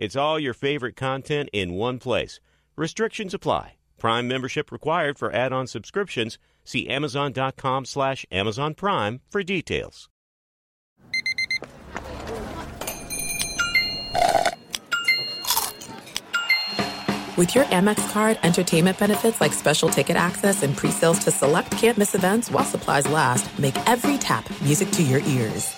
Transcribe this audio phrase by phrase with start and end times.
[0.00, 2.38] It's all your favorite content in one place.
[2.76, 3.74] Restrictions apply.
[3.98, 6.38] Prime membership required for add-on subscriptions.
[6.64, 10.08] See Amazon.com slash Amazon Prime for details.
[17.36, 22.14] With your Amex card, entertainment benefits like special ticket access and pre-sales to select campus
[22.14, 25.77] events while supplies last, make every tap music to your ears.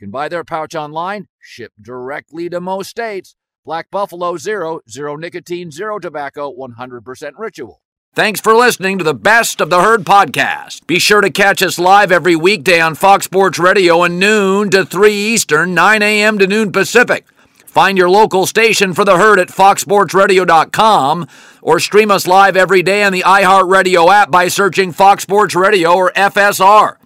[0.00, 3.36] Can buy their pouch online, ship directly to most states.
[3.66, 7.82] Black Buffalo Zero, zero nicotine, zero tobacco, 100% ritual.
[8.14, 10.86] Thanks for listening to the Best of the Herd podcast.
[10.86, 14.86] Be sure to catch us live every weekday on Fox Sports Radio at noon to
[14.86, 16.38] 3 Eastern, 9 a.m.
[16.38, 17.26] to noon Pacific.
[17.66, 21.28] Find your local station for the herd at foxsportsradio.com
[21.60, 25.92] or stream us live every day on the iHeartRadio app by searching Fox Sports Radio
[25.94, 26.96] or FSR.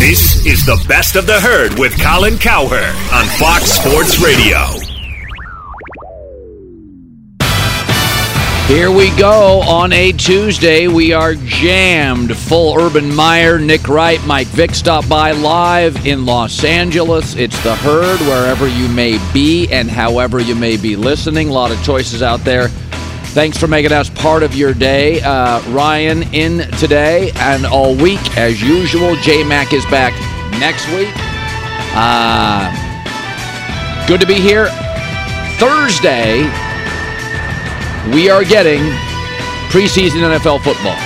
[0.00, 4.56] This is the best of the herd with Colin Cowherd on Fox Sports Radio.
[8.66, 10.88] Here we go on a Tuesday.
[10.88, 12.78] We are jammed full.
[12.80, 17.36] Urban Meyer, Nick Wright, Mike Vick stop by live in Los Angeles.
[17.36, 21.50] It's the herd wherever you may be and however you may be listening.
[21.50, 22.70] A lot of choices out there.
[23.32, 25.20] Thanks for making us part of your day.
[25.22, 29.14] Uh, Ryan in today and all week as usual.
[29.16, 30.12] J Mac is back
[30.58, 31.12] next week.
[31.94, 32.66] Uh,
[34.08, 34.66] good to be here.
[35.58, 36.40] Thursday
[38.12, 38.80] we are getting
[39.70, 40.98] preseason NFL football.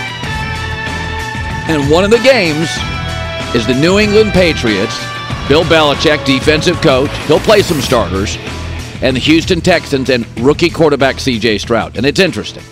[1.69, 2.71] And one of the games
[3.55, 4.99] is the New England Patriots.
[5.47, 8.39] Bill Belichick, defensive coach, he'll play some starters,
[9.05, 11.99] and the Houston Texans and rookie quarterback CJ Stroud.
[11.99, 12.65] And it's interesting.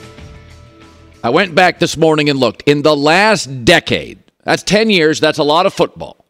[1.22, 2.62] I went back this morning and looked.
[2.62, 6.24] In the last decade, that's 10 years, that's a lot of football.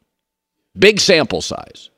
[0.76, 1.90] Big sample size.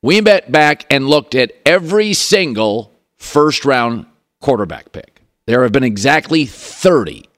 [0.00, 4.06] We went back and looked at every single first round
[4.40, 5.22] quarterback pick.
[5.46, 7.28] There have been exactly 30.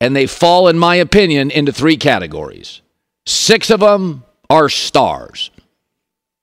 [0.00, 2.80] And they fall, in my opinion, into three categories.
[3.26, 5.50] Six of them are stars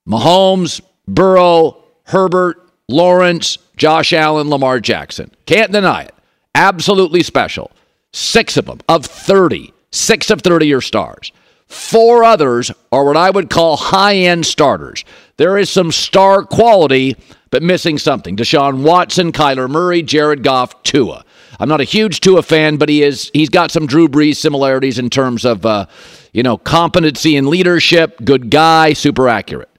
[0.08, 5.32] Mahomes, Burrow, Herbert, Lawrence, Josh Allen, Lamar Jackson.
[5.46, 6.16] Can't deny it.
[6.56, 7.72] Absolutely special.
[8.14, 9.74] Six of them of 30.
[9.92, 11.32] Six of 30 are stars.
[11.68, 15.06] Four others are what I would call high end starters.
[15.38, 17.16] There is some star quality,
[17.50, 18.36] but missing something.
[18.36, 21.24] Deshaun Watson, Kyler Murray, Jared Goff, Tua.
[21.60, 23.32] I'm not a huge Tua fan, but he is.
[23.34, 25.86] He's got some Drew Brees similarities in terms of, uh,
[26.34, 28.20] you know, competency and leadership.
[28.24, 29.71] Good guy, super accurate.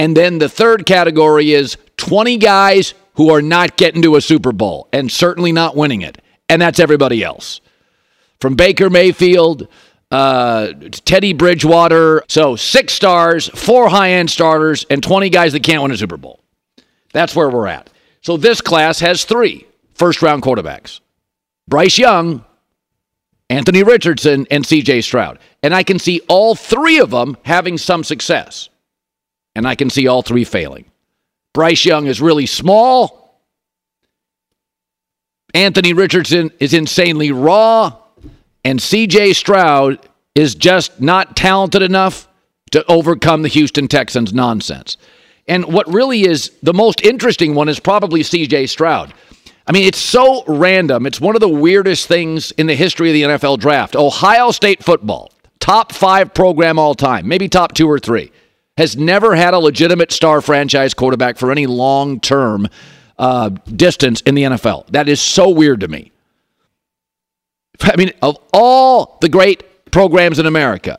[0.00, 4.50] And then the third category is 20 guys who are not getting to a Super
[4.50, 7.60] Bowl and certainly not winning it, and that's everybody else.
[8.40, 9.68] From Baker Mayfield
[10.10, 10.72] uh,
[11.04, 12.24] Teddy Bridgewater.
[12.28, 16.16] So six stars, four high end starters, and 20 guys that can't win a Super
[16.16, 16.42] Bowl.
[17.12, 17.90] That's where we're at.
[18.22, 21.00] So this class has three first round quarterbacks
[21.68, 22.42] Bryce Young,
[23.50, 25.38] Anthony Richardson, and CJ Stroud.
[25.62, 28.70] And I can see all three of them having some success.
[29.54, 30.84] And I can see all three failing.
[31.52, 33.40] Bryce Young is really small.
[35.54, 37.96] Anthony Richardson is insanely raw.
[38.64, 39.98] And CJ Stroud
[40.34, 42.28] is just not talented enough
[42.72, 44.96] to overcome the Houston Texans nonsense.
[45.48, 49.12] And what really is the most interesting one is probably CJ Stroud.
[49.66, 51.06] I mean, it's so random.
[51.06, 53.96] It's one of the weirdest things in the history of the NFL draft.
[53.96, 58.30] Ohio State football, top five program all time, maybe top two or three,
[58.76, 62.68] has never had a legitimate star franchise quarterback for any long term
[63.18, 64.86] uh, distance in the NFL.
[64.88, 66.12] That is so weird to me.
[67.82, 70.98] I mean, of all the great programs in America,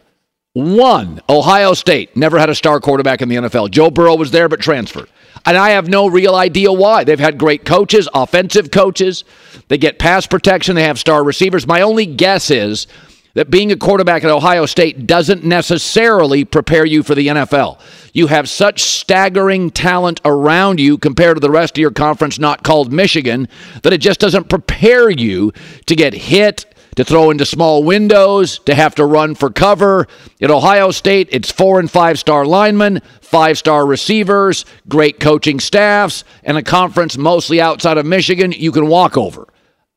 [0.54, 3.72] one, Ohio State, never had a star quarterback in the NFL.
[3.72, 5.10] Joe Burrow was there but transferred.
[5.46, 7.04] And I have no real idea why.
[7.04, 9.24] They've had great coaches, offensive coaches.
[9.70, 10.76] They get pass protection.
[10.76, 11.66] They have star receivers.
[11.66, 12.86] My only guess is
[13.34, 17.80] that being a quarterback at Ohio State doesn't necessarily prepare you for the NFL.
[18.14, 22.64] You have such staggering talent around you compared to the rest of your conference, not
[22.64, 23.48] called Michigan,
[23.84, 25.54] that it just doesn't prepare you
[25.86, 26.66] to get hit,
[26.98, 30.08] to throw into small windows, to have to run for cover.
[30.42, 36.26] At Ohio State, it's four and five star linemen, five star receivers, great coaching staffs,
[36.44, 39.48] and a conference mostly outside of Michigan you can walk over.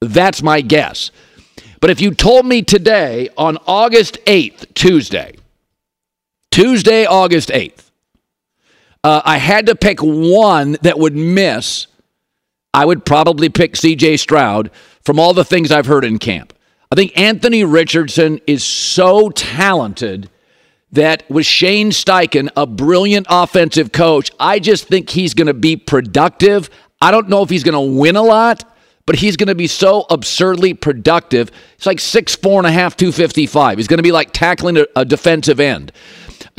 [0.01, 1.11] That's my guess.
[1.85, 5.35] But if you told me today on August 8th, Tuesday,
[6.51, 7.91] Tuesday, August 8th,
[9.05, 11.87] uh, I had to pick one that would miss,
[12.73, 14.71] I would probably pick CJ Stroud
[15.05, 16.55] from all the things I've heard in camp.
[16.91, 20.31] I think Anthony Richardson is so talented
[20.93, 25.77] that with Shane Steichen, a brilliant offensive coach, I just think he's going to be
[25.77, 26.71] productive.
[27.03, 28.74] I don't know if he's going to win a lot,
[29.07, 31.51] but he's going to be so absurdly productive.
[31.77, 33.79] It's like six, four and a half, 255.
[33.79, 35.93] He's going to be like tackling a, a defensive end.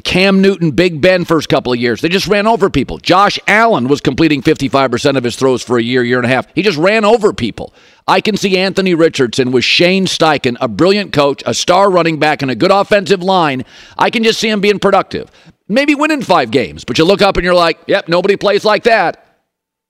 [0.03, 2.01] Cam Newton, Big Ben, first couple of years.
[2.01, 2.97] They just ran over people.
[2.97, 6.47] Josh Allen was completing 55% of his throws for a year, year and a half.
[6.53, 7.73] He just ran over people.
[8.07, 12.41] I can see Anthony Richardson with Shane Steichen, a brilliant coach, a star running back,
[12.41, 13.65] and a good offensive line.
[13.97, 15.31] I can just see him being productive.
[15.67, 18.83] Maybe winning five games, but you look up and you're like, yep, nobody plays like
[18.83, 19.24] that.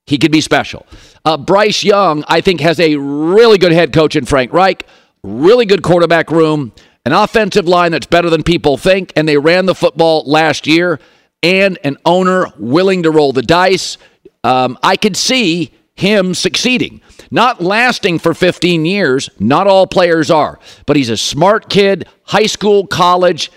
[0.08, 0.86] He could be special.
[1.24, 4.86] Uh, Bryce Young, I think, has a really good head coach in Frank Reich,
[5.24, 6.74] really good quarterback room,
[7.06, 11.00] an offensive line that's better than people think, and they ran the football last year,
[11.42, 13.98] and an owner willing to roll the dice.
[14.44, 17.02] Um, I could see him succeeding.
[17.32, 22.46] Not lasting for 15 years, not all players are, but he's a smart kid, high
[22.46, 23.52] school, college,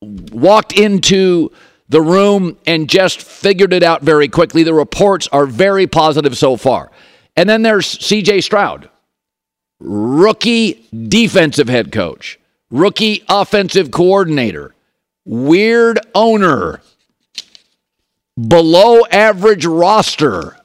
[0.00, 1.52] walked into
[1.88, 4.62] the room and just figured it out very quickly.
[4.62, 6.90] The reports are very positive so far.
[7.36, 8.88] And then there's CJ Stroud,
[9.78, 12.38] rookie defensive head coach,
[12.70, 14.74] rookie offensive coordinator,
[15.24, 16.80] weird owner,
[18.36, 20.56] below average roster.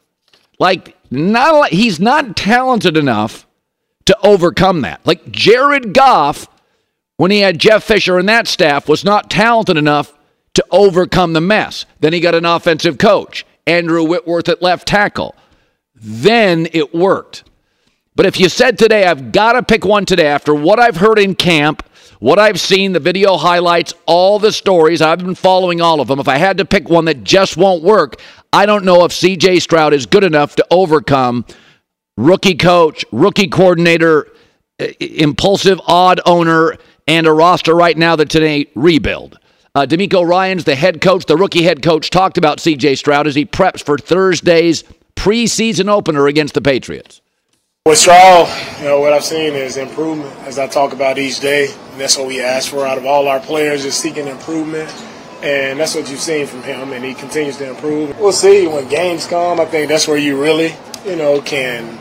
[0.59, 3.45] Like not he's not talented enough
[4.05, 5.05] to overcome that.
[5.05, 6.47] Like Jared Goff
[7.17, 10.13] when he had Jeff Fisher and that staff was not talented enough
[10.53, 11.85] to overcome the mess.
[11.99, 15.35] Then he got an offensive coach, Andrew Whitworth at left tackle.
[15.95, 17.43] Then it worked.
[18.15, 21.17] But if you said today, I've got to pick one today after what I've heard
[21.17, 21.83] in camp,
[22.19, 26.19] what I've seen, the video highlights, all the stories, I've been following all of them.
[26.19, 28.19] If I had to pick one that just won't work,
[28.51, 31.45] I don't know if CJ Stroud is good enough to overcome
[32.17, 34.27] rookie coach, rookie coordinator,
[34.99, 36.77] impulsive, odd owner,
[37.07, 39.39] and a roster right now that today rebuild.
[39.73, 43.35] Uh, DeMeco Ryans the head coach, the rookie head coach, talked about CJ Stroud as
[43.35, 44.83] he preps for Thursday's
[45.15, 47.21] preseason opener against the Patriots.
[47.85, 51.73] With Stroud, you know, what I've seen is improvement as I talk about each day.
[51.95, 54.93] That's what we ask for out of all our players is seeking improvement.
[55.41, 58.19] And that's what you've seen from him, and he continues to improve.
[58.19, 59.61] We'll see when games come.
[59.61, 60.75] I think that's where you really,
[61.05, 61.97] you know, can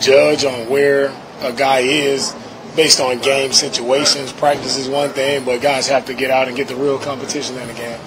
[0.00, 2.34] judge on where a guy is
[2.76, 4.32] based on game situations.
[4.32, 7.56] Practice is one thing, but guys have to get out and get the real competition
[7.58, 7.98] in the game.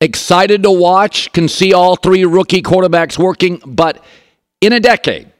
[0.00, 4.02] Excited to watch, can see all three rookie quarterbacks working, but
[4.60, 5.30] in a decade,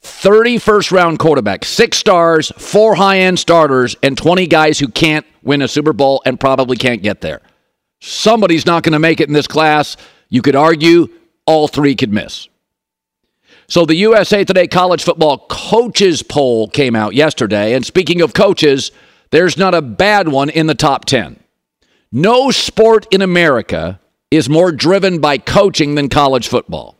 [0.00, 5.26] 30 first round quarterbacks, six stars, four high end starters, and 20 guys who can't
[5.42, 7.40] win a Super Bowl and probably can't get there.
[8.00, 9.96] Somebody's not going to make it in this class.
[10.28, 11.08] You could argue
[11.46, 12.48] all three could miss.
[13.72, 17.72] So the USA Today College Football Coaches Poll came out yesterday.
[17.72, 18.92] And speaking of coaches,
[19.30, 21.42] there's not a bad one in the top 10.
[22.12, 23.98] No sport in America
[24.30, 26.98] is more driven by coaching than college football.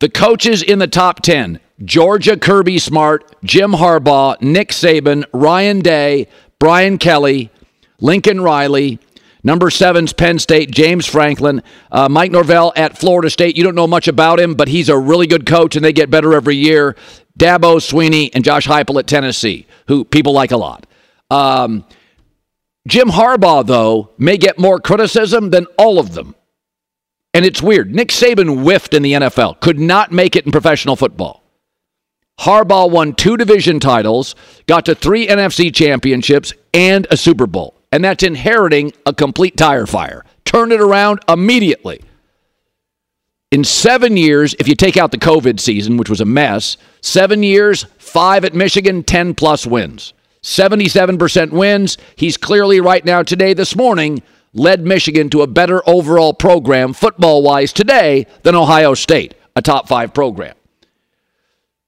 [0.00, 6.26] The coaches in the top 10 Georgia Kirby Smart, Jim Harbaugh, Nick Saban, Ryan Day,
[6.58, 7.52] Brian Kelly,
[8.00, 8.98] Lincoln Riley,
[9.44, 11.62] Number seven's Penn State, James Franklin.
[11.90, 13.56] Uh, Mike Norvell at Florida State.
[13.56, 16.10] You don't know much about him, but he's a really good coach, and they get
[16.10, 16.96] better every year.
[17.38, 20.86] Dabo Swinney and Josh Heupel at Tennessee, who people like a lot.
[21.30, 21.84] Um,
[22.86, 26.36] Jim Harbaugh, though, may get more criticism than all of them.
[27.34, 27.94] And it's weird.
[27.94, 31.42] Nick Saban whiffed in the NFL, could not make it in professional football.
[32.40, 34.34] Harbaugh won two division titles,
[34.66, 39.86] got to three NFC championships, and a Super Bowl and that's inheriting a complete tire
[39.86, 40.24] fire.
[40.44, 42.00] Turn it around immediately.
[43.52, 47.42] In seven years, if you take out the COVID season, which was a mess, seven
[47.42, 50.14] years, five at Michigan, 10 plus wins.
[50.42, 51.98] 77% wins.
[52.16, 54.22] He's clearly right now, today, this morning,
[54.54, 59.86] led Michigan to a better overall program football wise today than Ohio State, a top
[59.86, 60.54] five program.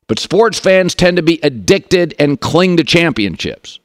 [0.06, 3.80] But sports fans tend to be addicted and cling to championships.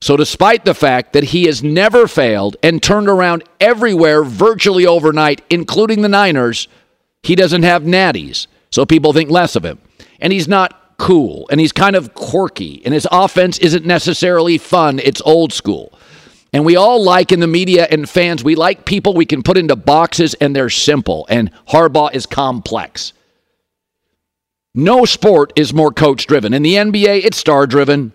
[0.00, 5.42] So, despite the fact that he has never failed and turned around everywhere virtually overnight,
[5.50, 6.68] including the Niners,
[7.22, 8.46] he doesn't have natties.
[8.70, 9.78] So, people think less of him.
[10.20, 14.98] And he's not cool, and he's kind of quirky, and his offense isn't necessarily fun,
[14.98, 15.92] it's old school.
[16.52, 19.58] And we all like in the media and fans, we like people we can put
[19.58, 23.12] into boxes and they're simple, and Harbaugh is complex.
[24.74, 26.54] No sport is more coach driven.
[26.54, 28.12] In the NBA, it's star driven.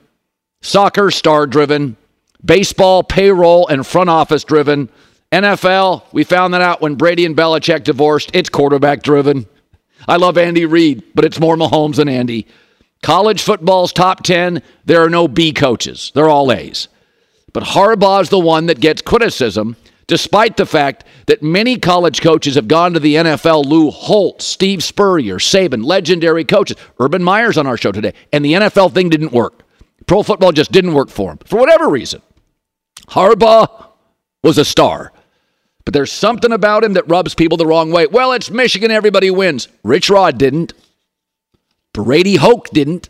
[0.64, 1.98] Soccer, star driven.
[2.44, 4.90] Baseball, payroll and front office driven.
[5.32, 8.32] NFL, we found that out when Brady and Belichick divorced.
[8.34, 9.46] It's quarterback driven.
[10.08, 12.48] I love Andy Reid, but it's more Mahomes than Andy.
[13.02, 16.12] College football's top 10, there are no B coaches.
[16.16, 16.88] They're all A's.
[17.52, 19.76] But Harbaugh's the one that gets criticism,
[20.08, 23.66] despite the fact that many college coaches have gone to the NFL.
[23.66, 26.78] Lou Holtz, Steve Spurrier, Saban, legendary coaches.
[27.00, 28.14] Urban Meyer's on our show today.
[28.32, 29.63] And the NFL thing didn't work.
[30.08, 32.22] Pro football just didn't work for him for whatever reason.
[33.08, 33.88] Harbaugh
[34.44, 35.12] was a star.
[35.86, 38.08] But there's something about him that rubs people the wrong way.
[38.08, 39.68] Well, it's Michigan, everybody wins.
[39.84, 40.74] Rich Rod didn't.
[41.94, 43.10] Brady Hoke didn't.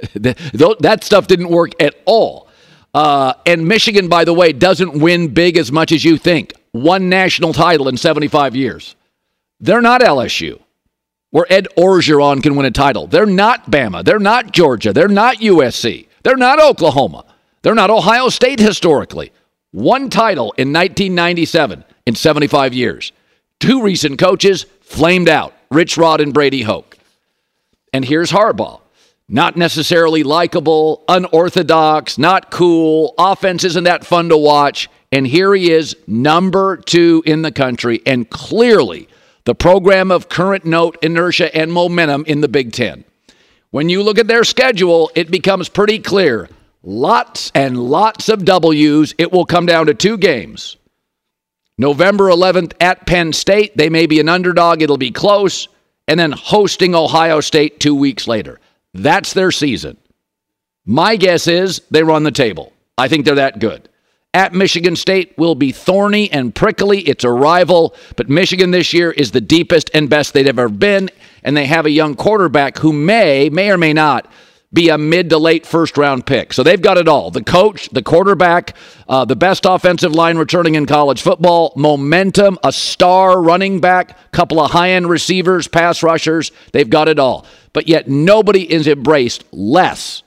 [0.14, 2.48] that stuff didn't work at all.
[2.92, 6.52] Uh, and Michigan, by the way, doesn't win big as much as you think.
[6.72, 8.96] One national title in 75 years.
[9.60, 10.60] They're not LSU,
[11.30, 13.06] where Ed Orgeron can win a title.
[13.06, 14.04] They're not Bama.
[14.04, 14.92] They're not Georgia.
[14.92, 16.06] They're not USC.
[16.22, 17.24] They're not Oklahoma.
[17.62, 19.32] They're not Ohio State historically.
[19.70, 23.12] One title in 1997 in 75 years.
[23.60, 26.98] Two recent coaches flamed out Rich Rod and Brady Hoke.
[27.92, 28.80] And here's Harbaugh.
[29.28, 33.14] Not necessarily likable, unorthodox, not cool.
[33.16, 34.88] Offense isn't that fun to watch.
[35.12, 39.08] And here he is, number two in the country, and clearly
[39.50, 43.02] the program of current note, inertia, and momentum in the Big Ten.
[43.70, 46.48] When you look at their schedule, it becomes pretty clear.
[46.84, 49.12] Lots and lots of W's.
[49.18, 50.76] It will come down to two games.
[51.78, 53.76] November 11th at Penn State.
[53.76, 55.66] They may be an underdog, it'll be close.
[56.06, 58.60] And then hosting Ohio State two weeks later.
[58.94, 59.96] That's their season.
[60.84, 62.72] My guess is they run the table.
[62.96, 63.88] I think they're that good.
[64.32, 67.00] At Michigan State will be thorny and prickly.
[67.00, 71.10] It's a rival, but Michigan this year is the deepest and best they've ever been,
[71.42, 74.30] and they have a young quarterback who may, may or may not,
[74.72, 76.52] be a mid to late first round pick.
[76.52, 78.76] So they've got it all the coach, the quarterback,
[79.08, 84.60] uh, the best offensive line returning in college football, momentum, a star running back, couple
[84.60, 86.52] of high end receivers, pass rushers.
[86.72, 87.46] They've got it all.
[87.72, 90.22] But yet nobody is embraced less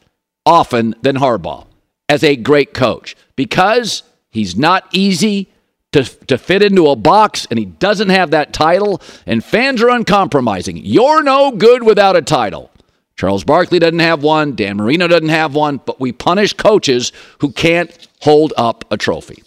[0.45, 1.67] often than Harbaugh
[2.09, 5.49] as a great coach because he's not easy
[5.93, 9.89] to, to fit into a box and he doesn't have that title, and fans are
[9.89, 10.77] uncompromising.
[10.77, 12.71] You're no good without a title.
[13.15, 14.55] Charles Barkley doesn't have one.
[14.55, 15.77] Dan Marino doesn't have one.
[15.77, 19.43] But we punish coaches who can't hold up a trophy.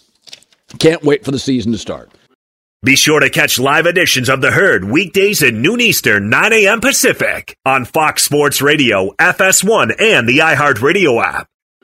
[0.79, 2.11] Can't wait for the season to start.
[2.83, 6.79] Be sure to catch live editions of The Herd weekdays at noon Eastern, 9 a.m.
[6.79, 11.47] Pacific on Fox Sports Radio, FS1, and the iHeartRadio app.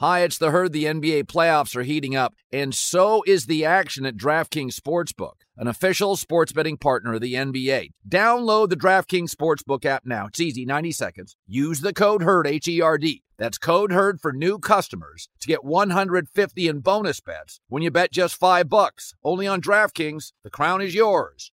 [0.00, 0.72] Hi, it's the herd.
[0.72, 5.66] The NBA playoffs are heating up, and so is the action at DraftKings Sportsbook an
[5.66, 7.90] official sports betting partner of the NBA.
[8.08, 10.26] Download the DraftKings Sportsbook app now.
[10.26, 11.36] It's easy, 90 seconds.
[11.46, 13.24] Use the code HERD, H E R D.
[13.38, 18.12] That's code HERD for new customers to get 150 in bonus bets when you bet
[18.12, 19.14] just 5 bucks.
[19.22, 20.32] Only on DraftKings.
[20.44, 21.52] The crown is yours.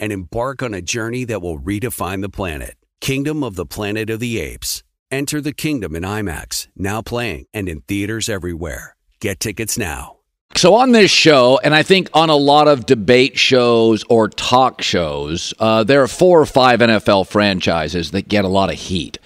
[0.00, 2.76] and embark on a journey that will redefine the planet.
[3.00, 4.82] Kingdom of the Planet of the Apes.
[5.10, 8.96] Enter the kingdom in IMAX, now playing and in theaters everywhere.
[9.20, 10.16] Get tickets now.
[10.56, 14.82] So, on this show, and I think on a lot of debate shows or talk
[14.82, 19.18] shows, uh, there are four or five NFL franchises that get a lot of heat.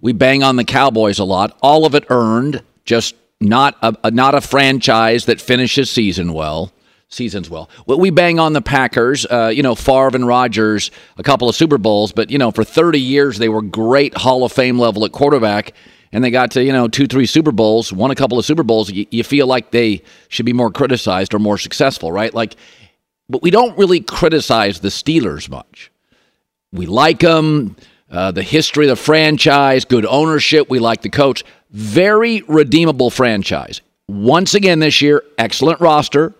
[0.00, 4.34] We bang on the Cowboys a lot, all of it earned, just not a, not
[4.34, 6.72] a franchise that finishes season well
[7.10, 7.68] seasons well.
[7.86, 11.78] We bang on the Packers, uh, you know, Favre and Rodgers, a couple of Super
[11.78, 15.12] Bowls, but you know, for 30 years they were great Hall of Fame level at
[15.12, 15.74] quarterback,
[16.12, 18.62] and they got to you know two, three Super Bowls, won a couple of Super
[18.62, 18.90] Bowls.
[18.90, 22.32] You, you feel like they should be more criticized or more successful, right?
[22.32, 22.56] Like,
[23.28, 25.90] but we don't really criticize the Steelers much.
[26.72, 27.76] We like them.
[28.10, 30.68] Uh, the history of the franchise, good ownership.
[30.68, 31.44] We like the coach.
[31.70, 33.82] Very redeemable franchise.
[34.08, 36.34] Once again this year, excellent roster.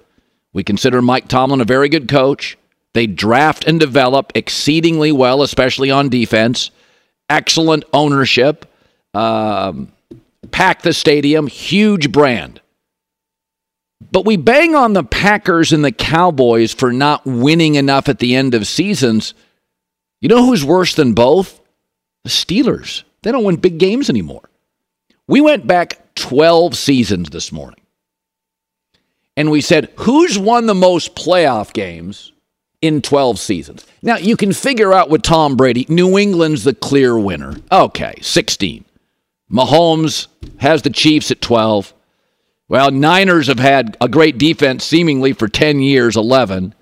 [0.52, 2.59] We consider Mike Tomlin a very good coach.
[2.92, 6.71] They draft and develop exceedingly well, especially on defense.
[7.28, 8.66] Excellent ownership.
[9.14, 9.92] Um,
[10.50, 12.61] pack the stadium, huge brand.
[14.12, 18.35] But we bang on the Packers and the Cowboys for not winning enough at the
[18.35, 19.35] end of seasons.
[20.21, 21.61] You know who's worse than both?
[22.25, 23.04] The Steelers.
[23.23, 24.49] They don't win big games anymore.
[25.28, 27.80] We went back 12 seasons this morning
[29.37, 32.33] and we said, who's won the most playoff games
[32.83, 33.87] in 12 seasons?
[34.03, 37.57] Now, you can figure out with Tom Brady, New England's the clear winner.
[37.71, 38.85] Okay, 16.
[39.51, 40.27] Mahomes
[40.59, 41.93] has the Chiefs at 12.
[42.69, 46.75] Well, Niners have had a great defense seemingly for 10 years, 11.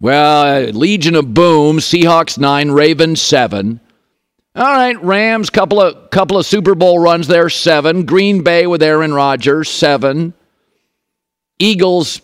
[0.00, 3.78] Well, Legion of Boom, Seahawks 9, Ravens 7.
[4.54, 8.04] All right, Rams couple of couple of Super Bowl runs there, 7.
[8.04, 10.34] Green Bay with Aaron Rodgers, 7.
[11.62, 12.20] Eagles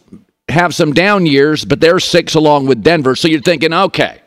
[0.49, 3.15] have some down years, but they're six along with Denver.
[3.15, 4.21] So you're thinking, okay.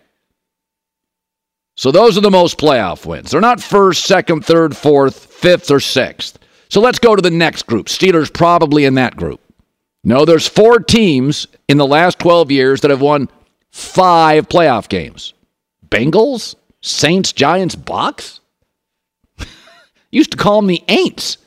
[1.76, 3.32] So those are the most playoff wins.
[3.32, 6.40] They're not first, second, third, fourth, fifth, or sixth.
[6.70, 7.88] So let's go to the next group.
[7.88, 9.42] Steelers probably in that group.
[10.04, 13.30] No, there's four teams in the last 12 years that have won
[13.72, 15.34] five playoff games.
[15.90, 18.40] Bengals, Saints, Giants, Bucs.
[20.12, 21.38] Used to call them the Aints.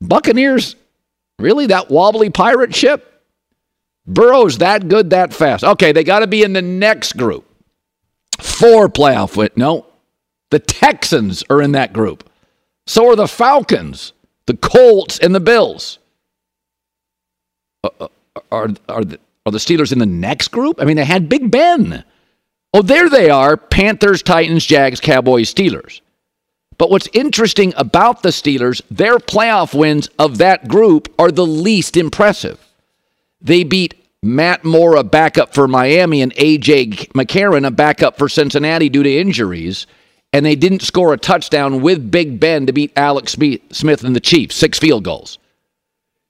[0.00, 0.76] Buccaneers
[1.40, 1.66] Really?
[1.66, 3.06] That wobbly pirate ship?
[4.06, 5.64] Burrow's that good that fast.
[5.64, 7.46] Okay, they got to be in the next group.
[8.40, 9.50] Four playoff win.
[9.56, 9.86] No,
[10.50, 12.28] the Texans are in that group.
[12.86, 14.12] So are the Falcons,
[14.46, 15.98] the Colts, and the Bills.
[17.84, 18.08] Uh, uh,
[18.50, 20.80] are, are, the, are the Steelers in the next group?
[20.80, 22.04] I mean, they had Big Ben.
[22.72, 26.00] Oh, there they are Panthers, Titans, Jags, Cowboys, Steelers.
[26.80, 31.94] But what's interesting about the Steelers, their playoff wins of that group are the least
[31.94, 32.58] impressive.
[33.42, 36.86] They beat Matt Moore, a backup for Miami, and A.J.
[37.14, 39.86] McCarron, a backup for Cincinnati due to injuries.
[40.32, 44.20] And they didn't score a touchdown with Big Ben to beat Alex Smith and the
[44.20, 45.38] Chiefs, six field goals.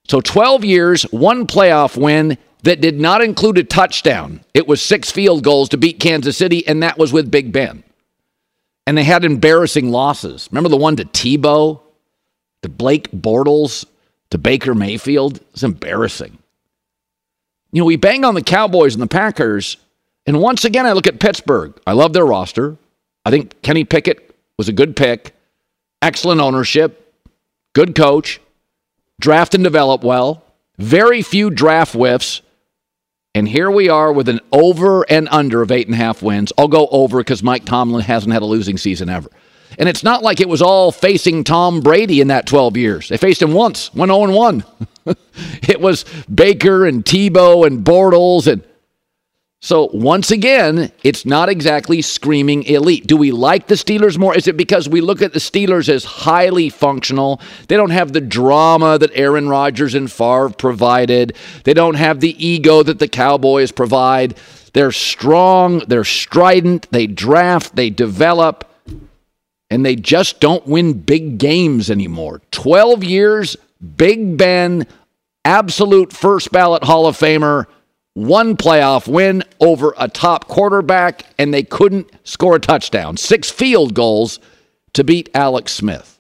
[0.08, 4.40] So 12 years, one playoff win that did not include a touchdown.
[4.52, 7.84] It was six field goals to beat Kansas City, and that was with Big Ben
[8.86, 10.48] and they had embarrassing losses.
[10.50, 11.80] Remember the one to Tebow,
[12.62, 13.84] to Blake Bortles,
[14.30, 15.40] to Baker Mayfield?
[15.52, 16.38] It's embarrassing.
[17.72, 19.76] You know, we bang on the Cowboys and the Packers,
[20.26, 21.78] and once again, I look at Pittsburgh.
[21.86, 22.76] I love their roster.
[23.24, 25.34] I think Kenny Pickett was a good pick,
[26.02, 27.14] excellent ownership,
[27.74, 28.40] good coach,
[29.20, 30.44] draft and develop well,
[30.78, 32.42] very few draft whiffs.
[33.32, 36.52] And here we are with an over and under of eight and a half wins.
[36.58, 39.30] I'll go over because Mike Tomlin hasn't had a losing season ever.
[39.78, 43.08] And it's not like it was all facing Tom Brady in that 12 years.
[43.08, 44.64] They faced him once, went 0 1.
[45.62, 48.64] it was Baker and Tebow and Bortles and
[49.62, 53.06] so once again, it's not exactly screaming elite.
[53.06, 54.34] Do we like the Steelers more?
[54.34, 57.42] Is it because we look at the Steelers as highly functional?
[57.68, 61.36] They don't have the drama that Aaron Rodgers and Favre provided.
[61.64, 64.38] They don't have the ego that the Cowboys provide.
[64.72, 68.64] They're strong, they're strident, they draft, they develop,
[69.68, 72.40] and they just don't win big games anymore.
[72.50, 73.56] 12 years,
[73.96, 74.86] Big Ben,
[75.44, 77.66] absolute first ballot Hall of Famer
[78.26, 83.16] one playoff win over a top quarterback, and they couldn't score a touchdown.
[83.16, 84.40] Six field goals
[84.94, 86.18] to beat Alex Smith.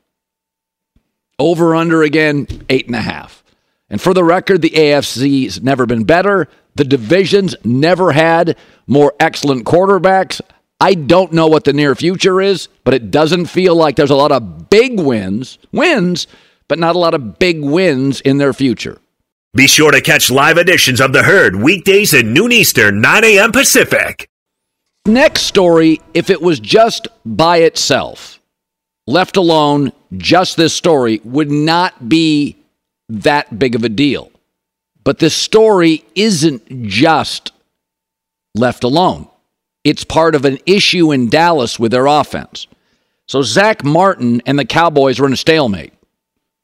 [1.38, 3.42] Over under again, eight and a half.
[3.88, 6.48] And for the record, the AFC's never been better.
[6.76, 10.40] The division's never had more excellent quarterbacks.
[10.80, 14.16] I don't know what the near future is, but it doesn't feel like there's a
[14.16, 16.26] lot of big wins, wins,
[16.68, 18.98] but not a lot of big wins in their future.
[19.52, 23.50] Be sure to catch live editions of The Herd weekdays at noon Eastern, 9 a.m.
[23.50, 24.30] Pacific.
[25.06, 28.38] Next story, if it was just by itself,
[29.08, 32.58] left alone, just this story would not be
[33.08, 34.30] that big of a deal.
[35.02, 37.50] But this story isn't just
[38.54, 39.26] left alone.
[39.82, 42.68] It's part of an issue in Dallas with their offense.
[43.26, 45.92] So Zach Martin and the Cowboys are in a stalemate.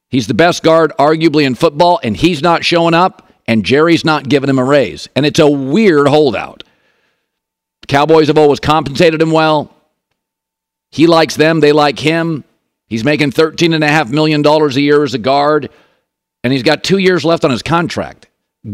[0.09, 4.29] He's the best guard, arguably, in football, and he's not showing up, and Jerry's not
[4.29, 5.09] giving him a raise.
[5.17, 6.63] And it's a weird holdout.
[7.89, 9.73] Cowboys have always compensated him well.
[10.91, 12.45] He likes them, they like him.
[12.89, 15.71] He's making $13.5 million a year as a guard,
[16.45, 18.29] and he's got two years left on his contract.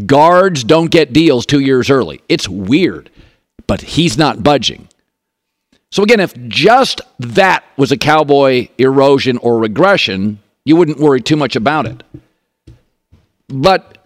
[0.05, 2.21] Guards don't get deals two years early.
[2.29, 3.09] It's weird,
[3.67, 4.87] but he's not budging.
[5.91, 11.35] So, again, if just that was a cowboy erosion or regression, you wouldn't worry too
[11.35, 12.03] much about it.
[13.47, 13.97] But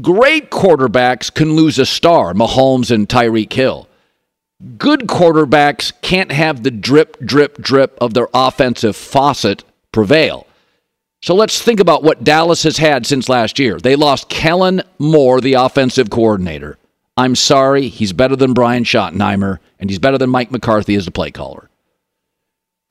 [0.00, 3.88] great quarterbacks can lose a star, Mahomes and Tyreek Hill.
[4.78, 10.46] Good quarterbacks can't have the drip, drip, drip of their offensive faucet prevail.
[11.22, 13.78] So let's think about what Dallas has had since last year.
[13.78, 16.78] They lost Kellen Moore, the offensive coordinator.
[17.16, 21.10] I'm sorry, he's better than Brian Schottenheimer, and he's better than Mike McCarthy as the
[21.10, 21.70] play caller.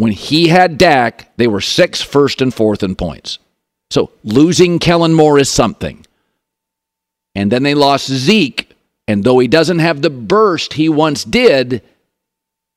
[0.04, 3.40] When he had Dak, they were sixth, first, and fourth in points.
[3.90, 6.06] So losing Kellen Moore is something.
[7.36, 8.76] And then they lost Zeke,
[9.08, 11.82] and though he doesn't have the burst he once did,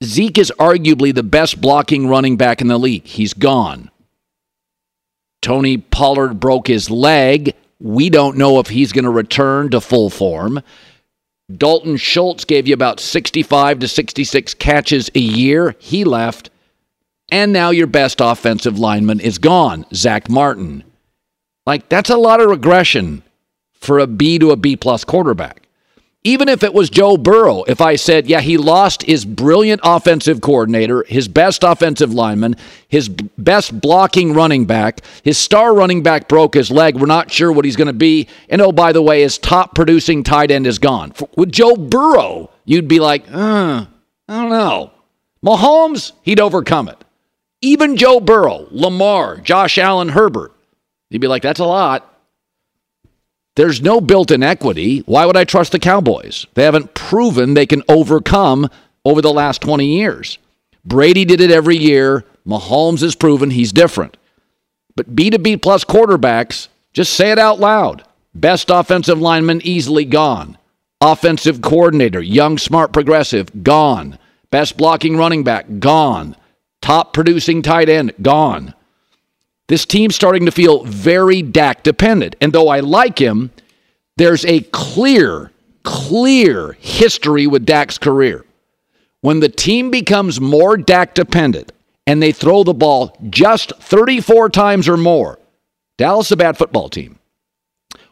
[0.04, 3.06] Zeke is arguably the best blocking running back in the league.
[3.06, 3.90] He's gone.
[5.42, 7.56] Tony Pollard broke his leg.
[7.80, 10.62] We don't know if he's going to return to full form.
[11.52, 15.74] Dalton Schultz gave you about 65 to 66 catches a year.
[15.80, 16.50] He left.
[17.30, 20.84] And now your best offensive lineman is gone, Zach Martin.
[21.66, 23.22] Like, that's a lot of regression
[23.72, 25.62] for a B to a B plus quarterback.
[26.22, 30.40] Even if it was Joe Burrow, if I said, yeah, he lost his brilliant offensive
[30.40, 32.56] coordinator, his best offensive lineman,
[32.88, 37.52] his best blocking running back, his star running back broke his leg, we're not sure
[37.52, 38.26] what he's going to be.
[38.48, 41.12] And oh, by the way, his top producing tight end is gone.
[41.36, 43.86] With Joe Burrow, you'd be like, uh,
[44.28, 44.90] I don't know.
[45.44, 47.04] Mahomes, he'd overcome it.
[47.62, 50.52] Even Joe Burrow, Lamar, Josh Allen, Herbert,
[51.10, 52.12] you'd be like, that's a lot.
[53.56, 54.98] There's no built in equity.
[55.00, 56.46] Why would I trust the Cowboys?
[56.54, 58.68] They haven't proven they can overcome
[59.04, 60.38] over the last 20 years.
[60.84, 62.24] Brady did it every year.
[62.46, 64.18] Mahomes has proven he's different.
[64.94, 68.04] But B to B plus quarterbacks, just say it out loud.
[68.34, 70.58] Best offensive lineman easily gone.
[71.00, 74.18] Offensive coordinator, young, smart, progressive, gone.
[74.50, 76.36] Best blocking running back, gone.
[76.86, 78.72] Top producing tight end, gone.
[79.66, 82.36] This team's starting to feel very Dak dependent.
[82.40, 83.50] And though I like him,
[84.16, 85.50] there's a clear,
[85.82, 88.44] clear history with Dak's career.
[89.20, 91.72] When the team becomes more Dak dependent
[92.06, 95.40] and they throw the ball just 34 times or more,
[95.98, 97.18] Dallas is a bad football team.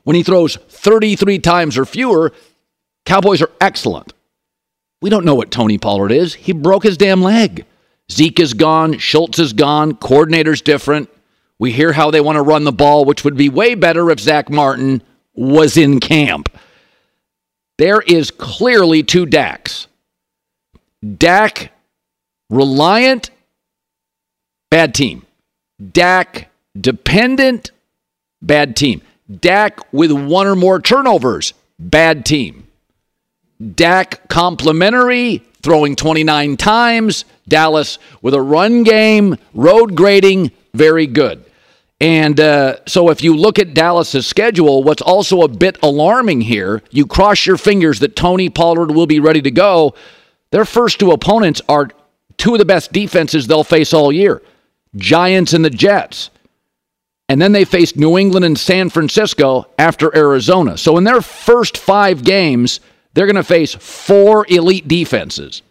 [0.03, 2.33] When he throws 33 times or fewer,
[3.07, 4.15] Cowboys are excellent.
[5.01, 6.35] We don't know what Tony Pollard is.
[6.35, 7.67] He broke his damn leg.
[8.11, 8.99] Zeke is gone.
[8.99, 9.97] Schultz is gone.
[9.97, 11.11] Coordinator's different.
[11.59, 14.21] We hear how they want to run the ball, which would be way better if
[14.21, 15.03] Zach Martin
[15.35, 16.49] was in camp.
[17.79, 19.87] There is clearly two Daks.
[21.19, 21.73] Dak
[22.51, 23.31] reliant,
[24.71, 25.27] bad team.
[25.93, 27.71] Dak dependent,
[28.40, 29.03] bad team.
[29.40, 32.67] Dak with one or more turnovers, bad team.
[33.75, 37.24] Dak complimentary, throwing 29 times.
[37.48, 41.44] Dallas with a run game, road grading, very good.
[42.00, 46.83] And uh, so, if you look at Dallas's schedule, what's also a bit alarming here,
[46.90, 49.94] you cross your fingers that Tony Pollard will be ready to go.
[50.50, 51.88] Their first two opponents are
[52.37, 54.42] two of the best defenses they'll face all year
[54.96, 56.31] Giants and the Jets.
[57.29, 60.77] And then they face New England and San Francisco after Arizona.
[60.77, 62.81] So, in their first five games,
[63.14, 65.62] they're going to face four elite defenses.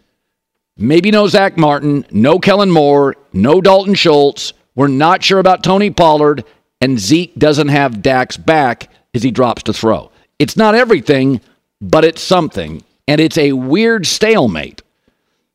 [0.76, 5.90] Maybe no Zach Martin, no Kellen Moore, no Dalton Schultz we're not sure about Tony
[5.90, 6.44] Pollard,
[6.80, 10.10] and Zeke doesn't have Dak's back as he drops to throw.
[10.38, 11.40] It's not everything,
[11.80, 14.82] but it's something, and it's a weird stalemate.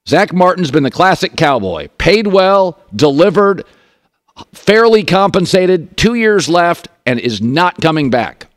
[0.07, 3.65] Zach Martin's been the classic cowboy, paid well, delivered,
[4.53, 8.47] fairly compensated, two years left, and is not coming back.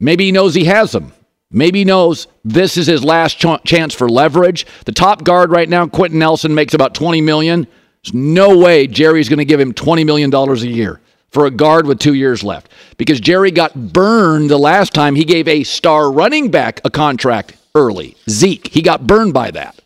[0.00, 1.12] Maybe he knows he has them.
[1.52, 4.66] Maybe knows this is his last ch- chance for leverage.
[4.86, 7.66] The top guard right now, Quenton Nelson, makes about 20 million.
[8.02, 11.50] There's no way Jerry's going to give him 20 million dollars a year for a
[11.50, 15.62] guard with two years left because Jerry got burned the last time he gave a
[15.62, 18.16] star running back a contract early.
[18.28, 19.78] Zeke, he got burned by that.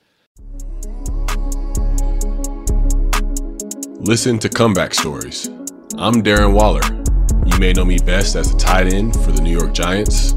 [4.01, 5.49] Listen to comeback stories.
[5.99, 6.83] I'm Darren Waller.
[7.45, 10.35] You may know me best as a tight end for the New York Giants.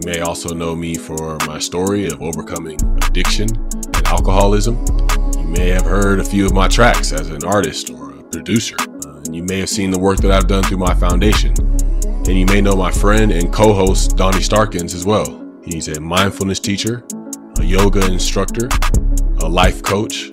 [0.00, 4.82] You may also know me for my story of overcoming addiction and alcoholism.
[5.36, 8.76] You may have heard a few of my tracks as an artist or a producer.
[8.80, 11.52] Uh, and you may have seen the work that I've done through my foundation.
[12.02, 15.46] And you may know my friend and co host, Donnie Starkins, as well.
[15.62, 17.04] He's a mindfulness teacher,
[17.58, 18.70] a yoga instructor,
[19.40, 20.30] a life coach,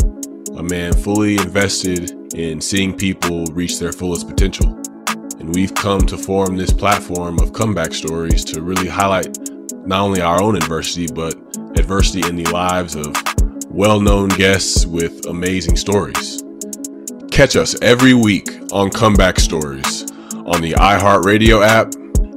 [0.56, 4.82] a man fully invested in seeing people reach their fullest potential.
[5.42, 9.38] And we've come to form this platform of comeback stories to really highlight
[9.88, 11.34] not only our own adversity, but
[11.78, 13.16] adversity in the lives of
[13.70, 16.44] well known guests with amazing stories.
[17.32, 20.04] Catch us every week on Comeback Stories
[20.46, 21.94] on the iHeartRadio app,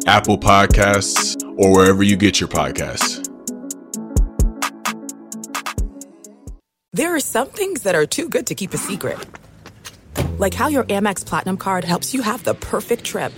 [0.06, 3.26] Apple Podcasts, or wherever you get your podcasts.
[6.92, 9.18] There are some things that are too good to keep a secret.
[10.38, 13.32] Like how your Amex Platinum card helps you have the perfect trip.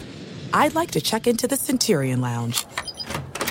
[0.53, 2.67] I'd like to check into the Centurion Lounge.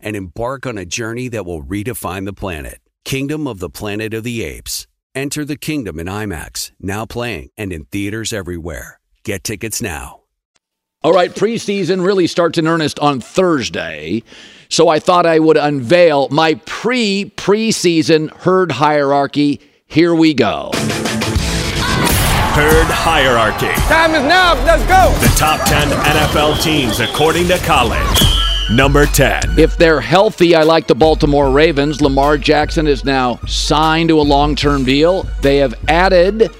[0.00, 2.80] and embark on a journey that will redefine the planet.
[3.04, 4.86] Kingdom of the Planet of the Apes.
[5.14, 9.00] Enter the kingdom in IMAX, now playing and in theaters everywhere.
[9.24, 10.20] Get tickets now.
[11.02, 14.22] All right, preseason really starts in earnest on Thursday.
[14.68, 19.60] So I thought I would unveil my pre preseason herd hierarchy.
[19.86, 20.70] Here we go.
[22.52, 23.72] Herd Hierarchy.
[23.88, 24.54] Time is now.
[24.64, 25.14] Let's go.
[25.20, 28.04] The top 10 NFL teams according to Colin.
[28.70, 29.58] Number 10.
[29.58, 32.00] If they're healthy, I like the Baltimore Ravens.
[32.00, 35.24] Lamar Jackson is now signed to a long term deal.
[35.42, 36.50] They have added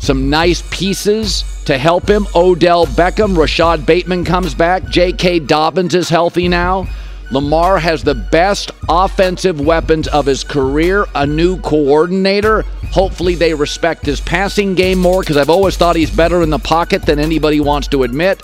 [0.00, 2.26] some nice pieces to help him.
[2.34, 4.88] Odell Beckham, Rashod Bateman comes back.
[4.88, 5.40] J.K.
[5.40, 6.88] Dobbins is healthy now.
[7.30, 12.62] Lamar has the best offensive weapons of his career, a new coordinator.
[12.90, 16.58] Hopefully, they respect his passing game more because I've always thought he's better in the
[16.58, 18.42] pocket than anybody wants to admit.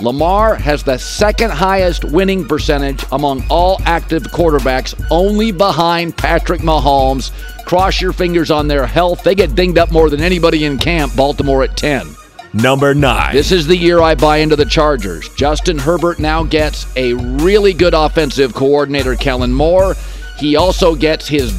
[0.00, 7.32] Lamar has the second highest winning percentage among all active quarterbacks, only behind Patrick Mahomes.
[7.64, 9.22] Cross your fingers on their health.
[9.22, 12.06] They get dinged up more than anybody in camp, Baltimore at 10.
[12.52, 13.34] Number 9.
[13.34, 15.28] This is the year I buy into the Chargers.
[15.30, 19.94] Justin Herbert now gets a really good offensive coordinator, Kellen Moore.
[20.38, 21.52] He also gets his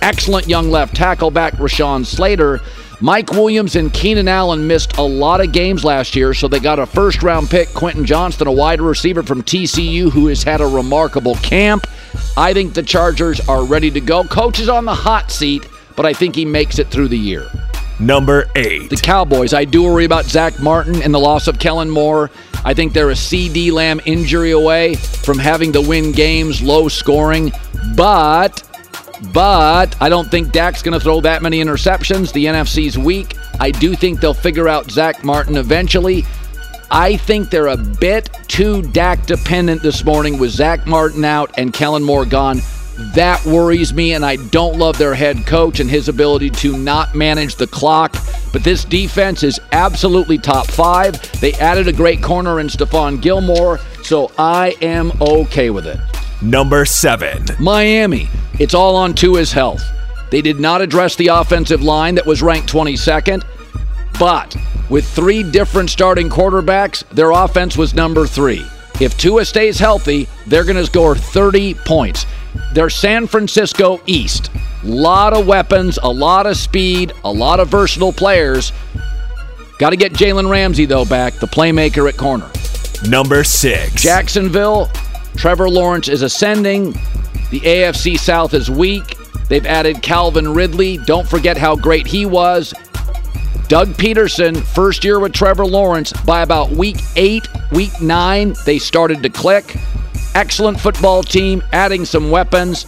[0.00, 2.60] excellent young left tackle back, Rashawn Slater.
[3.02, 6.78] Mike Williams and Keenan Allen missed a lot of games last year, so they got
[6.78, 10.66] a first round pick, Quentin Johnston, a wide receiver from TCU who has had a
[10.66, 11.86] remarkable camp.
[12.36, 14.24] I think the Chargers are ready to go.
[14.24, 17.50] Coach is on the hot seat, but I think he makes it through the year.
[17.98, 18.90] Number eight.
[18.90, 19.54] The Cowboys.
[19.54, 22.30] I do worry about Zach Martin and the loss of Kellen Moore.
[22.64, 27.52] I think they're a CeeDee Lamb injury away from having to win games, low scoring.
[27.96, 28.62] But
[29.32, 32.32] but I don't think Dak's going to throw that many interceptions.
[32.32, 33.36] The NFC's weak.
[33.58, 36.24] I do think they'll figure out Zack Martin eventually.
[36.90, 41.72] I think they're a bit too Dak dependent this morning with Zack Martin out and
[41.72, 42.60] Kellen Moore gone.
[43.14, 47.14] That worries me, and I don't love their head coach and his ability to not
[47.14, 48.14] manage the clock.
[48.52, 51.40] But this defense is absolutely top five.
[51.40, 55.98] They added a great corner in Stephon Gilmore, so I am okay with it.
[56.42, 57.44] Number seven.
[57.58, 58.28] Miami.
[58.58, 59.82] It's all on Tua's health.
[60.30, 63.44] They did not address the offensive line that was ranked 22nd,
[64.18, 64.56] but
[64.88, 68.64] with three different starting quarterbacks, their offense was number three.
[69.00, 72.26] If Tua stays healthy, they're going to score 30 points.
[72.72, 74.50] They're San Francisco East.
[74.84, 78.72] Lot of weapons, a lot of speed, a lot of versatile players.
[79.78, 82.50] Got to get Jalen Ramsey, though, back, the playmaker at corner.
[83.08, 84.02] Number six.
[84.02, 84.90] Jacksonville.
[85.36, 86.92] Trevor Lawrence is ascending.
[87.50, 89.16] The AFC South is weak.
[89.48, 90.98] They've added Calvin Ridley.
[90.98, 92.72] Don't forget how great he was.
[93.68, 99.22] Doug Pederson, first year with Trevor Lawrence, by about week eight, week nine, they started
[99.22, 99.76] to click.
[100.34, 102.86] Excellent football team, adding some weapons.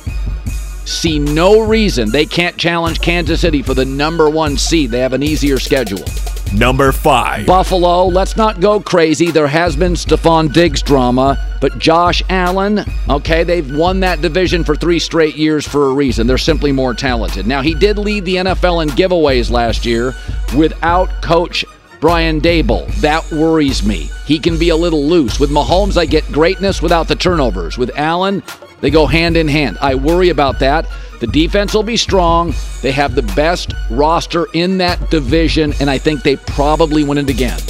[0.85, 4.90] See no reason they can't challenge Kansas City for the number one seed.
[4.90, 6.05] They have an easier schedule.
[6.54, 7.46] Number five.
[7.46, 9.30] Buffalo, let's not go crazy.
[9.30, 14.76] There has been Stefon Diggs drama, but Josh Allen, okay, they've won that division for
[14.76, 16.26] three straight years for a reason.
[16.26, 17.46] They're simply more talented.
[17.46, 20.14] Now, he did lead the NFL in giveaways last year
[20.54, 21.64] without coach
[22.00, 22.86] Brian Daboll.
[23.00, 24.10] That worries me.
[24.26, 25.40] He can be a little loose.
[25.40, 27.78] With Mahomes, I get greatness without the turnovers.
[27.78, 28.42] With Allen,
[28.80, 29.78] they go hand in hand.
[29.80, 30.86] I worry about that.
[31.22, 32.52] The defense will be strong.
[32.80, 37.30] They have the best roster in that division, and I think they probably win it
[37.30, 37.61] again.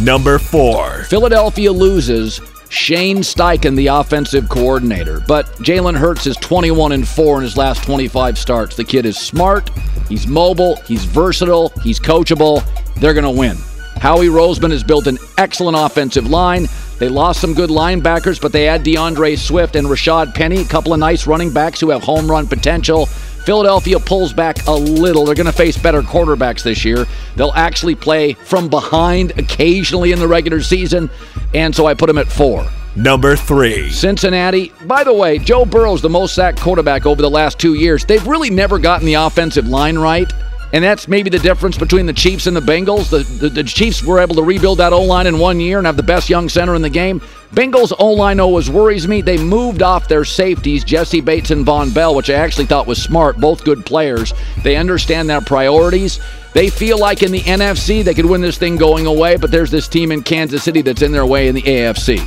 [0.00, 1.04] Number four.
[1.04, 7.42] Philadelphia loses Shane Steichen, the offensive coordinator, but Jalen Hurts is 21 and 4 in
[7.44, 8.74] his last 25 starts.
[8.74, 9.70] The kid is smart,
[10.08, 12.64] he's mobile, he's versatile, he's coachable.
[12.96, 13.56] They're going to win.
[14.00, 16.68] Howie Roseman has built an excellent offensive line.
[16.98, 20.94] They lost some good linebackers, but they add D'Andre Swift and Rashaad Penny, a couple
[20.94, 23.06] of nice running backs who have home run potential.
[23.06, 25.26] Philadelphia pulls back a little.
[25.26, 27.06] They're going to face better quarterbacks this year.
[27.36, 31.10] They'll actually play from behind occasionally in the regular season,
[31.52, 32.66] and so I put them at four.
[32.96, 33.90] Number three.
[33.90, 34.72] Cincinnati.
[34.86, 38.04] By the way, Joe Burrow's the most sacked quarterback over the last two years.
[38.04, 40.30] They've really never gotten the offensive line right.
[40.72, 43.10] And that's maybe the difference between the Chiefs and the Bengals.
[43.10, 45.86] The, the, the Chiefs were able to rebuild that O line in one year and
[45.86, 47.20] have the best young center in the game.
[47.52, 49.20] Bengals O line always worries me.
[49.20, 53.02] They moved off their safeties, Jessie Bates and Vonn Bell, which I actually thought was
[53.02, 53.38] smart.
[53.38, 54.32] Both good players.
[54.62, 56.20] They understand their priorities.
[56.52, 59.70] They feel like in the NFC they could win this thing going away, but there's
[59.70, 62.20] this team in Kansas City that's in their way in the AFC.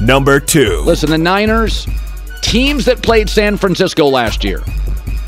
[0.00, 0.80] Number two.
[0.80, 1.86] Listen, the Niners,
[2.40, 4.62] teams that played San Francisco last year,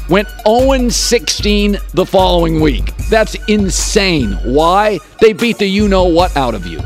[0.09, 2.97] went 0 16 the following week.
[3.09, 4.33] That's insane.
[4.45, 4.99] Why?
[5.21, 6.79] They beat the you know what out of you.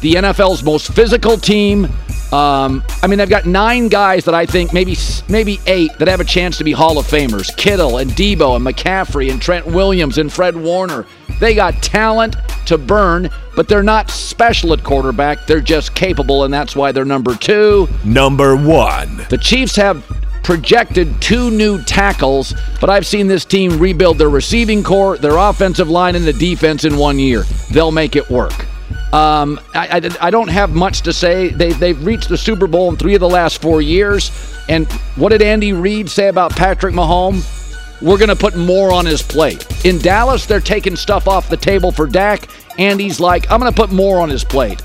[0.00, 1.86] The NFL's most physical team.
[2.32, 4.96] Um, I mean, they've got nine guys that I think maybe
[5.28, 8.66] maybe eight that have a chance to be Hall of Famers: Kittle and Deebo and
[8.66, 11.04] McCaffrey and Trent Williams and Fred Warner.
[11.40, 15.46] They got talent to burn, but they're not special at quarterback.
[15.46, 17.86] They're just capable, and that's why they're number two.
[18.04, 19.26] Number one.
[19.28, 20.02] The Chiefs have
[20.42, 25.88] projected two new tackles, but I've seen this team rebuild their receiving corps, their offensive
[25.88, 27.42] line, and the defense in one year.
[27.70, 28.66] They'll make it work.
[29.12, 31.50] Um, I, I, I, don't have much to say.
[31.50, 34.30] They, they've reached the Super Bowl in three of the last four years.
[34.70, 37.60] And what did Andy Reid say about Patrick Mahomes?
[38.00, 39.84] We're going to put more on his plate.
[39.84, 42.48] In Dallas, they're taking stuff off the table for Dak.
[42.78, 44.82] Andy's like, I'm going to put more on his plate.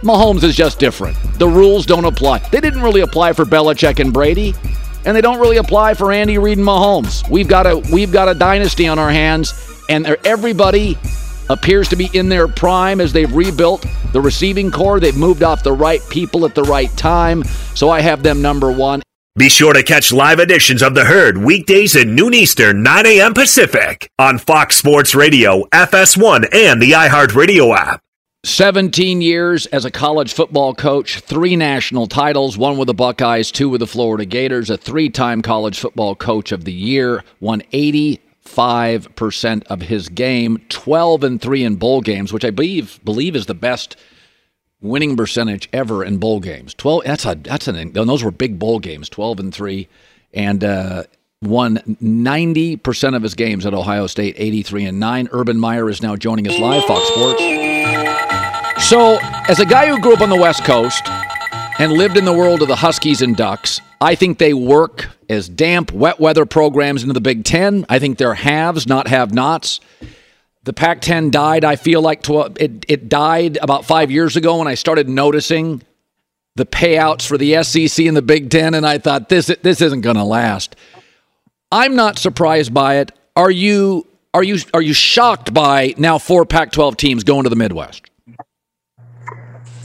[0.00, 1.16] Mahomes is just different.
[1.40, 2.38] The rules don't apply.
[2.50, 4.54] They didn't really apply for Belichick and Brady
[5.06, 7.28] and they don't really apply for Andy Reid and Mahomes.
[7.30, 9.54] We've got a we've got a dynasty on our hands,
[9.88, 10.98] and everybody
[11.48, 15.00] appears to be in their prime as they've rebuilt the receiving corps.
[15.00, 17.44] They've moved off the right people at the right time.
[17.74, 19.02] So I have them number one.
[19.36, 23.34] Be sure to catch live editions of The Herd weekdays at noon Eastern, 9 a.m.
[23.34, 28.00] Pacific on Fox Sports Radio, FS1, and the iHeartRadio app.
[28.46, 33.68] 17 years as a college football coach, three national titles, one with the Buckeyes, two
[33.68, 38.20] with the Florida Gators, a three time college football coach of the year, won 80
[38.44, 43.46] 5% of his game, 12 and 3 in bowl games, which I believe believe is
[43.46, 43.96] the best
[44.80, 46.72] winning percentage ever in bowl games.
[46.74, 49.88] 12 that's a that's an those were big bowl games, 12 and 3
[50.32, 51.02] and uh,
[51.42, 55.28] won 90% of his games at Ohio State, 83 and 9.
[55.32, 57.75] Urban Meyer is now joining us live Fox Sports.
[58.78, 59.18] So,
[59.48, 61.08] as a guy who grew up on the West Coast
[61.78, 65.48] and lived in the world of the Huskies and Ducks, I think they work as
[65.48, 67.86] damp, wet weather programs into the Big Ten.
[67.88, 69.80] I think they're haves, not have nots.
[70.64, 74.68] The Pac 10 died, I feel like it, it died about five years ago when
[74.68, 75.82] I started noticing
[76.54, 80.02] the payouts for the SEC and the Big Ten, and I thought, this, this isn't
[80.02, 80.76] going to last.
[81.72, 83.12] I'm not surprised by it.
[83.34, 84.06] Are you?
[84.32, 84.58] Are you?
[84.74, 88.10] Are you shocked by now four Pac-12 teams going to the Midwest?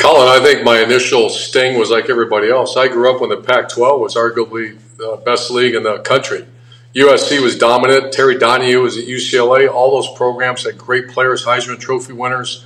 [0.01, 2.75] Colin, I think my initial sting was like everybody else.
[2.75, 6.47] I grew up when the Pac 12 was arguably the best league in the country.
[6.95, 8.11] USC was dominant.
[8.11, 9.71] Terry Donahue was at UCLA.
[9.71, 12.65] All those programs had great players, Heisman Trophy winners.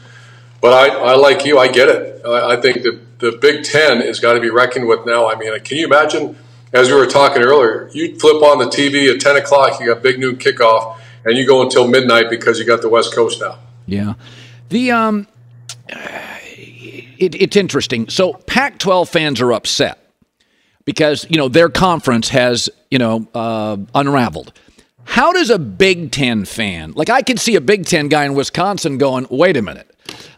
[0.61, 2.21] But I, I like you, I get it.
[2.25, 5.29] I, I think that the Big Ten has got to be reckoned with now.
[5.29, 6.37] I mean, can you imagine,
[6.71, 10.01] as we were talking earlier, you flip on the TV at 10 o'clock, you got
[10.01, 13.59] big noon kickoff, and you go until midnight because you got the West Coast now.
[13.85, 14.13] Yeah.
[14.69, 15.27] The, um,
[17.19, 18.09] it, it's interesting.
[18.09, 19.99] So Pac 12 fans are upset
[20.85, 24.53] because, you know, their conference has, you know, uh, unraveled.
[25.03, 28.33] How does a Big Ten fan, like I could see a Big Ten guy in
[28.33, 29.89] Wisconsin going, wait a minute,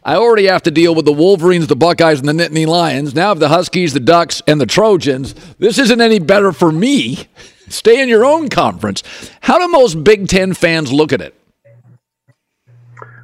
[0.03, 3.13] I already have to deal with the Wolverines, the Buckeyes, and the Nittany Lions.
[3.13, 5.34] Now I have the Huskies, the Ducks, and the Trojans.
[5.57, 7.28] This isn't any better for me.
[7.69, 9.03] Stay in your own conference.
[9.41, 11.34] How do most Big Ten fans look at it?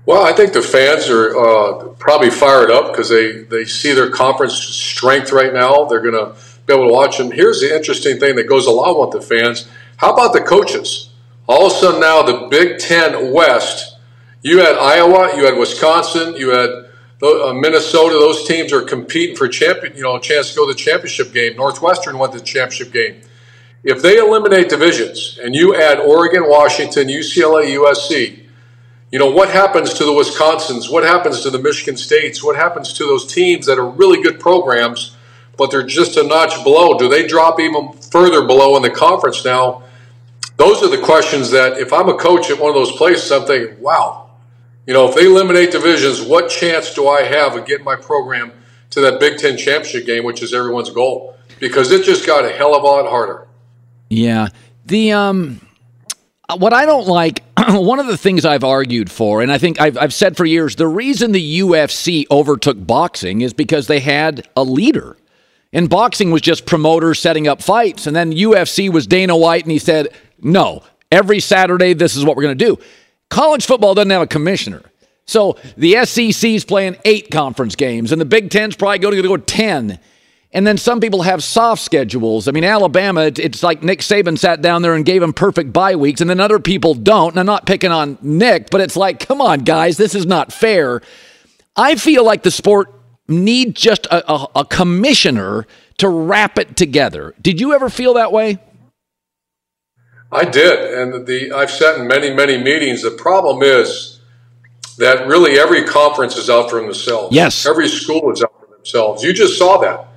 [0.06, 4.10] Well, I think the fans are uh, probably fired up because they, they see their
[4.10, 5.86] conference strength right now.
[5.86, 6.36] They're going to
[6.66, 7.32] be able to watch them.
[7.32, 9.68] Here's the interesting thing that goes along with the fans.
[9.98, 11.12] How about the coaches?
[11.48, 13.98] All of a sudden now, the Big Ten West,
[14.42, 16.70] you had Iowa, you had Wisconsin, you had
[17.22, 18.16] uh, Minnesota.
[18.16, 21.32] Those teams are competing for champion, you know, a chance to go to the championship
[21.34, 21.56] game.
[21.56, 23.22] Northwestern went to the championship game.
[23.84, 28.43] If they eliminate divisions and you add Oregon, Washington, UCLA, USC,
[29.14, 30.92] you know, what happens to the Wisconsins?
[30.92, 32.44] What happens to the Michigan States?
[32.44, 35.16] What happens to those teams that are really good programs,
[35.56, 36.98] but they're just a notch below?
[36.98, 39.84] Do they drop even further below in the conference now?
[40.58, 43.46] Those are the questions that, if I'm a coach at one of those places, I'm
[43.46, 44.32] thinking, wow,
[44.88, 48.52] you know, if they eliminate divisions, what chance do I have of getting my program
[48.90, 51.38] to that Big Ten championship game, which is everyone's goal?
[51.60, 53.48] Because it just got a hell of a lot harder.
[54.10, 54.48] Yeah.
[54.88, 55.62] The, um,
[56.58, 59.98] what I don't like, one of the things I've argued for, and I think I've,
[59.98, 64.64] I've said for years, the reason the UFC overtook boxing is because they had a
[64.64, 65.18] leader.
[65.72, 68.06] And boxing was just promoters setting up fights.
[68.06, 70.10] And then UFC was Dana White, and he said,
[70.42, 72.78] no, every Saturday, this is what we're going to do.
[73.30, 74.82] College football doesn't have a commissioner.
[75.26, 79.38] So the SEC's playing eight conference games, and the Big Ten's probably going to go
[79.38, 80.00] 10.
[80.56, 82.48] And then some people have soft schedules.
[82.48, 85.96] I mean, Alabama, it's like Nick Saban sat down there and gave them perfect bye
[85.96, 87.32] weeks, and then other people don't.
[87.32, 90.54] And I'm not picking on Nick, but it's like, come on, guys, this is not
[90.54, 91.02] fair.
[91.76, 92.94] I feel like the sport
[93.28, 95.66] needs just a, a, a commissioner
[95.98, 97.34] to wrap it together.
[97.42, 98.60] Did you ever feel that way?
[100.32, 103.04] I did, and the I've sat in many, many meetings.
[103.04, 104.20] The problem is
[104.98, 107.36] that really every conference is out for themselves.
[107.36, 109.24] Yes, every school is out for themselves.
[109.24, 110.08] You just saw that.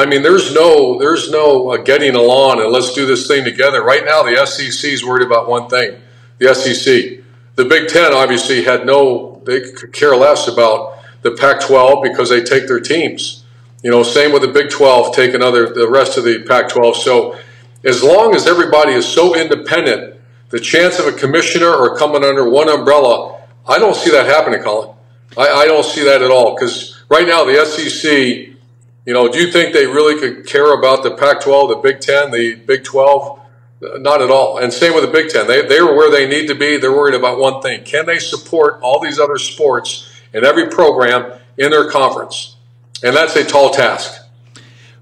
[0.00, 3.84] I mean, there's no there's no uh, getting along and let's do this thing together.
[3.84, 6.00] Right now, the SEC is worried about one thing:
[6.38, 7.20] the SEC.
[7.56, 12.42] The Big Ten obviously had no they could care less about the Pac-12 because they
[12.42, 13.44] take their teams.
[13.82, 16.94] You know, same with the Big 12 taking other the rest of the Pac-12.
[16.96, 17.38] So
[17.84, 22.48] as long as everybody is so independent, the chance of a commissioner or coming under
[22.48, 23.38] one umbrella,
[23.68, 24.96] I don't see that happening, Colin.
[25.36, 28.56] I, I don't see that at all because right now the SEC
[29.06, 32.00] you know, do you think they really could care about the Pac 12, the Big
[32.00, 33.40] 10, the Big 12?
[33.80, 34.58] Not at all.
[34.58, 35.46] And same with the Big 10.
[35.46, 36.76] They, they're where they need to be.
[36.76, 41.32] They're worried about one thing can they support all these other sports in every program
[41.56, 42.56] in their conference?
[43.02, 44.20] And that's a tall task.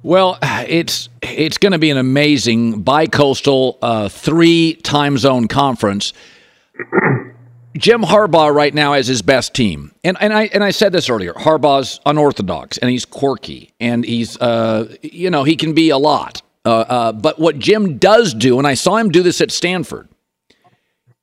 [0.04, 6.12] Well, it's it's going to be an amazing bicoastal uh, three time zone conference.
[7.76, 11.10] Jim Harbaugh right now has his best team, and and I and I said this
[11.10, 11.34] earlier.
[11.34, 16.42] Harbaugh's unorthodox and he's quirky and he's uh you know he can be a lot.
[16.64, 20.08] Uh, uh, but what Jim does do, and I saw him do this at Stanford.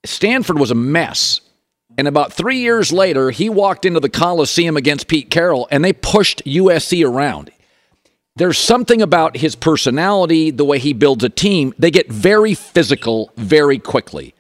[0.04, 1.42] Stanford was a mess,
[1.98, 5.94] and about three years later, he walked into the Coliseum against Pete Carroll, and they
[5.94, 7.52] pushed USC around.
[8.38, 11.74] There's something about his personality, the way he builds a team.
[11.78, 14.34] They get very physical very quickly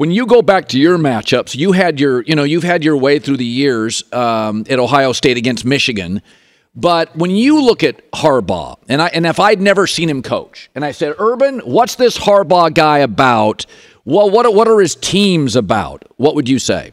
[0.00, 2.96] when you go back to your matchups, you had your, you know, you've had your
[2.96, 6.22] way through the years um, at Ohio State against Michigan.
[6.74, 10.70] But when you look at Harbaugh, and I and if I'd never seen him coach,
[10.74, 13.66] and I said, Urban, what's this Harbaugh guy about?
[14.06, 16.06] Well, what what are his teams about?
[16.16, 16.92] What would you say?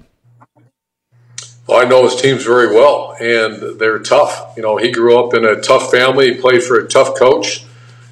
[1.65, 4.57] Well, I know his teams very well, and they're tough.
[4.57, 6.33] You know, he grew up in a tough family.
[6.33, 7.63] He played for a tough coach,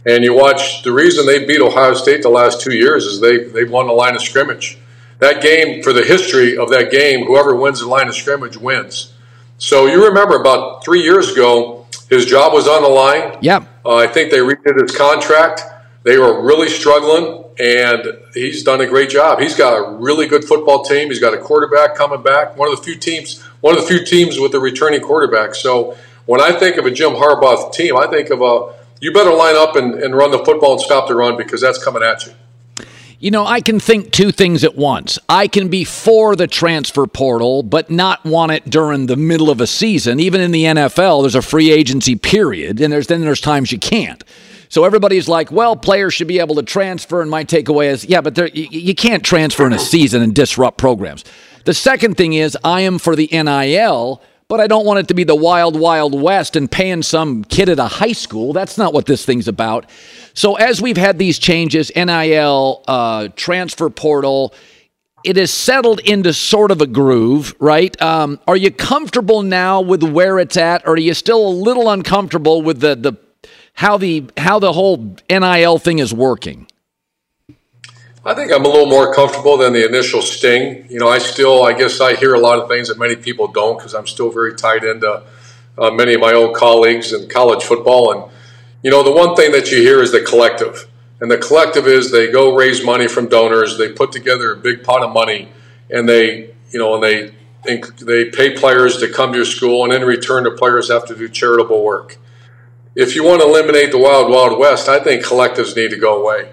[0.05, 3.43] and you watch the reason they beat Ohio State the last two years is they
[3.43, 4.79] they won the line of scrimmage
[5.19, 9.13] that game, for the history of that game, whoever wins the line of scrimmage wins.
[9.57, 13.37] So you remember about three years ago, his job was on the line.
[13.41, 13.63] Yep.
[13.85, 15.61] Uh, I think they redid his contract.
[16.03, 19.39] They were really struggling, and he's done a great job.
[19.39, 21.07] He's got a really good football team.
[21.07, 22.57] He's got a quarterback coming back.
[22.57, 25.55] One of the few teams, one of the few teams with a returning quarterback.
[25.55, 29.33] So when I think of a Jim Harbaugh team, I think of a you better
[29.33, 32.25] line up and, and run the football and stop the run because that's coming at
[32.25, 32.33] you.
[33.19, 35.17] You know, I can think two things at once.
[35.29, 39.61] I can be for the transfer portal, but not want it during the middle of
[39.61, 40.19] a season.
[40.19, 43.79] Even in the NFL, there's a free agency period, and there's then there's times you
[43.79, 44.23] can't.
[44.67, 47.21] So everybody's like, well, players should be able to transfer.
[47.21, 50.77] And my takeaway is, yeah, but you, you can't transfer in a season and disrupt
[50.77, 51.23] programs.
[51.63, 55.13] The second thing is, I am for the NIL, but I don't want it to
[55.13, 58.53] be the wild, wild west and paying some kid at a high school.
[58.53, 59.89] That's not what this thing's about.
[60.33, 64.53] So as we've had these changes, NIL, uh, transfer portal,
[65.23, 67.99] it has settled into sort of a groove, right?
[67.99, 71.89] Um, are you comfortable now with where it's at, or are you still a little
[71.89, 73.13] uncomfortable with the the
[73.73, 76.67] how the how the whole NIL thing is working?
[78.25, 80.85] I think I'm a little more comfortable than the initial sting.
[80.89, 83.47] You know, I still, I guess, I hear a lot of things that many people
[83.47, 85.21] don't because I'm still very tied into
[85.77, 88.31] uh, many of my old colleagues in college football and
[88.85, 90.87] you know, the one thing that you hear is the collective.
[91.19, 94.83] And the collective is they go raise money from donors, they put together a big
[94.83, 95.49] pot of money,
[95.89, 97.31] and they, you know, and they
[97.65, 101.15] they pay players to come to your school, and in return, the players have to
[101.15, 102.17] do charitable work.
[102.93, 106.21] If you want to eliminate the wild, wild west, I think collectives need to go
[106.21, 106.51] away.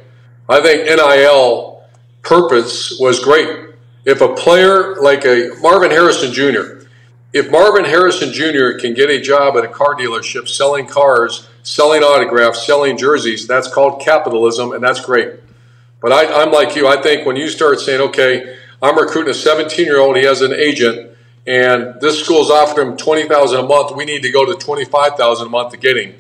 [0.53, 1.83] I think NIL
[2.21, 3.71] purpose was great.
[4.05, 6.85] If a player like a Marvin Harrison Jr.,
[7.33, 8.79] if Marvin Harrison Jr.
[8.79, 13.73] can get a job at a car dealership selling cars selling autographs, selling jerseys, that's
[13.73, 15.41] called capitalism, and that's great.
[16.03, 16.87] But I, am like you.
[16.87, 20.43] I think when you start saying, okay, I'm recruiting a 17 year old, he has
[20.43, 24.55] an agent, and this school's offering him 20000 a month, we need to go to
[24.55, 26.15] 25000 a month to get him.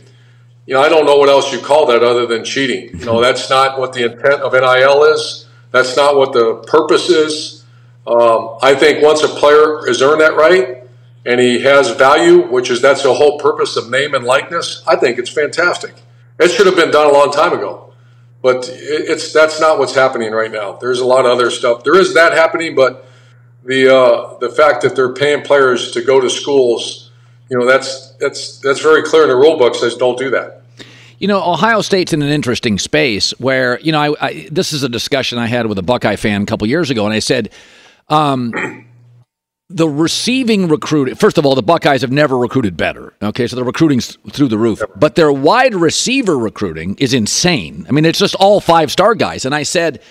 [0.66, 2.98] You know, I don't know what else you call that other than cheating.
[2.98, 5.48] You know, that's not what the intent of NIL is.
[5.72, 7.64] That's not what the purpose is.
[8.06, 10.84] Um, I think once a player has earned that right,
[11.24, 14.96] and he has value, which is that's the whole purpose of name and likeness, I
[14.96, 15.94] think it's fantastic.
[16.38, 17.92] It should have been done a long time ago,
[18.40, 20.72] but it's that's not what's happening right now.
[20.72, 21.84] There's a lot of other stuff.
[21.84, 23.06] There is that happening, but
[23.64, 27.11] the uh, the fact that they're paying players to go to schools,
[27.52, 30.62] you know, that's that's that's very clear in the rule book says don't do that.
[31.18, 34.82] You know, Ohio State's in an interesting space where you know I, I this is
[34.82, 37.50] a discussion I had with a Buckeye fan a couple years ago, and I said.
[38.08, 38.86] Um,
[39.68, 43.64] the receiving recruit first of all the buckeyes have never recruited better okay so the
[43.64, 48.34] recruiting's through the roof but their wide receiver recruiting is insane i mean it's just
[48.34, 50.02] all five star guys and i said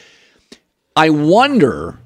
[0.96, 2.00] i wonder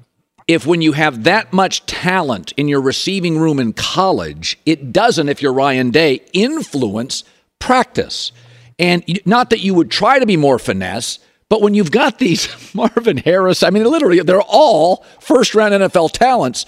[0.48, 5.28] if when you have that much talent in your receiving room in college it doesn't
[5.28, 7.24] if you're ryan day influence
[7.58, 8.32] practice.
[8.78, 11.18] And not that you would try to be more finesse
[11.48, 16.10] but when you've got these marvin harris i mean literally they're all first round nfl
[16.10, 16.66] talents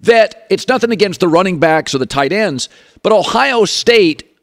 [0.00, 2.68] that it's nothing against the running backs or the tight ends,
[3.02, 4.36] but Ohio State,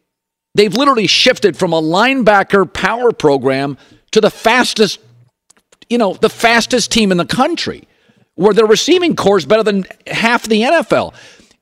[0.54, 3.78] they've literally shifted from a linebacker power program
[4.12, 5.00] to the fastest,
[5.90, 7.88] you know, the fastest team in the country,
[8.36, 11.14] where their receiving corps is better than half the NFL.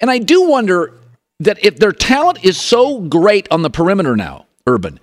[0.02, 0.94] And I do wonder
[1.40, 5.00] that if their talent is so great on the perimeter now, Urban,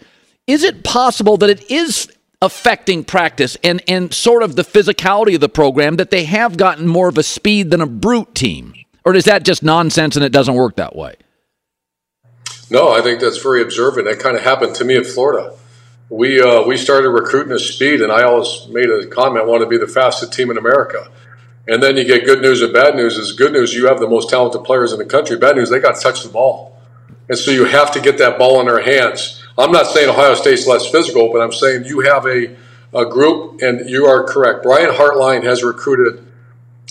[0.46, 2.10] is it possible that it is
[2.42, 6.86] affecting practice and, and sort of the physicality of the program that they have gotten
[6.86, 8.74] more of a speed than a brute team?
[9.04, 11.14] Or is that just nonsense and it doesn't work that way?
[12.70, 14.06] No, I think that's very observant.
[14.06, 15.56] That kind of happened to me in Florida.
[16.08, 19.66] We uh, we started recruiting at speed, and I always made a comment: want to
[19.66, 21.10] be the fastest team in America.
[21.68, 23.16] And then you get good news and bad news.
[23.16, 25.36] Is good news you have the most talented players in the country.
[25.36, 26.78] Bad news they got to touch the ball,
[27.28, 29.42] and so you have to get that ball in their hands.
[29.58, 32.56] I'm not saying Ohio State's less physical, but I'm saying you have a
[32.92, 34.64] a group, and you are correct.
[34.64, 36.26] Brian Hartline has recruited,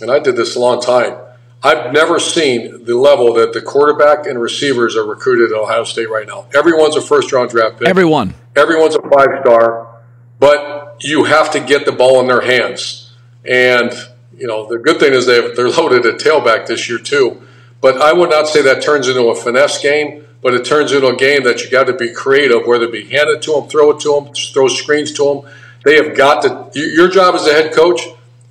[0.01, 1.17] and I did this a long time
[1.61, 6.09] I've never seen the level that the quarterback and receivers are recruited at Ohio State
[6.09, 6.45] right now.
[6.55, 7.88] Everyone's a first round draft pick.
[7.88, 8.34] Everyone.
[8.55, 10.01] Everyone's a five star,
[10.39, 13.13] but you have to get the ball in their hands.
[13.43, 13.91] And
[14.40, 17.42] you know, the good thing is they have, they're loaded at tailback this year too.
[17.82, 21.08] But I would not say that turns into a finesse game, but it turns into
[21.08, 23.70] a game that you got to be creative, whether it be hand it to them,
[23.70, 25.52] throw it to them, throw screens to them.
[25.86, 26.70] They have got to.
[26.80, 28.02] Your job as a head coach,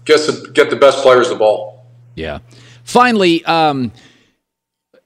[0.05, 1.85] get the, get the best players the ball.
[2.15, 2.39] Yeah.
[2.85, 3.93] Finally, um,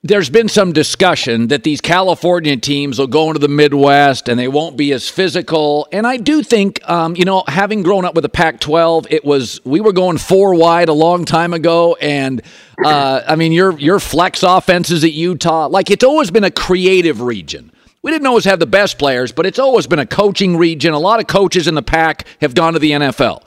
[0.04, 4.48] there's been some discussion that these California teams will go into the Midwest and they
[4.48, 5.86] won't be as physical.
[5.92, 9.24] And I do think, um, you know, having grown up with the Pac 12, it
[9.24, 11.96] was, we were going four wide a long time ago.
[12.00, 12.42] And,
[12.84, 17.20] uh, I mean, your, your flex offenses at Utah, like it's always been a creative
[17.20, 17.70] region.
[18.02, 20.94] We didn't always have the best players, but it's always been a coaching region.
[20.94, 23.44] A lot of coaches in the Pac have gone to the NFL.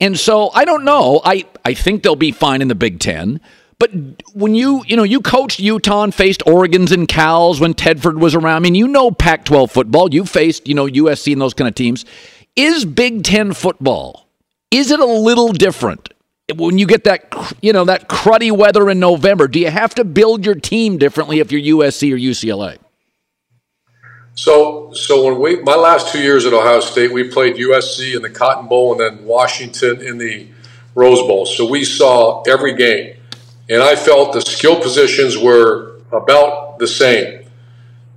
[0.00, 1.20] And so I don't know.
[1.24, 3.40] I, I think they'll be fine in the Big Ten.
[3.82, 3.90] But
[4.32, 8.32] when you, you know, you coached Utah and faced Oregon's and Cal's when Tedford was
[8.32, 8.54] around.
[8.54, 10.14] I mean, you know Pac 12 football.
[10.14, 12.04] You faced, you know, USC and those kind of teams.
[12.54, 14.28] Is Big Ten football,
[14.70, 16.14] is it a little different?
[16.54, 20.04] When you get that, you know, that cruddy weather in November, do you have to
[20.04, 22.78] build your team differently if you're USC or UCLA?
[24.36, 28.22] So, so when we my last two years at Ohio State, we played USC in
[28.22, 30.46] the Cotton Bowl and then Washington in the
[30.94, 31.46] Rose Bowl.
[31.46, 33.16] So we saw every game
[33.68, 37.44] and I felt the skill positions were about the same.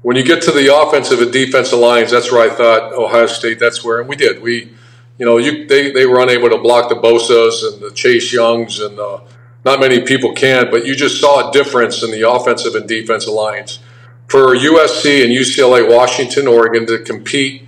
[0.01, 3.59] When you get to the offensive and defensive lines, that's where I thought Ohio State.
[3.59, 4.41] That's where, and we did.
[4.41, 4.71] We,
[5.17, 8.79] you know, you, they they were unable to block the Bosa's and the Chase Youngs,
[8.79, 9.21] and uh,
[9.63, 10.69] not many people can.
[10.69, 13.79] But you just saw a difference in the offensive and defensive lines
[14.27, 17.67] for USC and UCLA, Washington, Oregon to compete.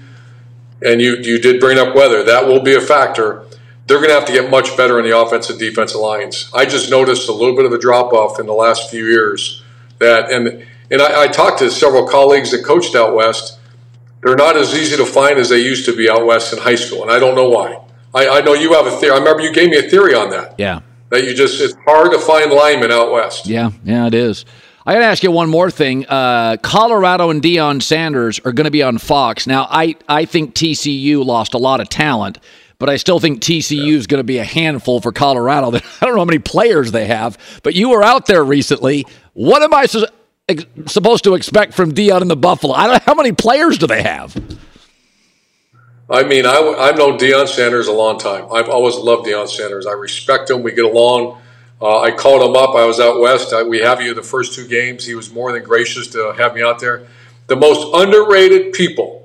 [0.86, 2.24] And you you did bring up weather.
[2.24, 3.47] That will be a factor
[3.88, 6.52] they're going to have to get much better in the offensive defensive lines.
[6.54, 9.64] I just noticed a little bit of a drop off in the last few years.
[10.00, 13.60] That and and I, I, talked to several colleagues that coached out west.
[14.22, 16.76] They're not as easy to find as they used to be out west in high
[16.76, 17.82] school, and I don't know why.
[18.14, 19.14] I, I know you have a theory.
[19.14, 20.56] I remember you gave me a theory on that.
[20.58, 23.48] Yeah, that you just it's hard to find linemen out west.
[23.48, 24.46] Yeah, yeah, it is.
[24.86, 26.06] I got to ask you one more thing.
[26.08, 29.68] Uh, Colorado and Deion Sanders are going to be on Fox now.
[29.70, 32.38] I I think TCU lost a lot of talent
[32.80, 35.68] but I still think TCU is going to be a handful for Colorado.
[35.76, 39.06] I don't know how many players they have, but you were out there recently.
[39.34, 40.06] What am I su-
[40.48, 42.74] ex- supposed to expect from Deion and the Buffalo?
[42.74, 44.36] I don't how many players do they have.
[46.10, 48.46] I mean, I, I've known Deion Sanders a long time.
[48.52, 49.86] I've always loved Deion Sanders.
[49.86, 50.64] I respect him.
[50.64, 51.42] We get along.
[51.82, 52.76] Uh, I called him up.
[52.76, 53.54] I was out west.
[53.54, 55.06] I, we have you the first two games.
[55.06, 57.08] He was more than gracious to have me out there.
[57.48, 59.17] The most underrated people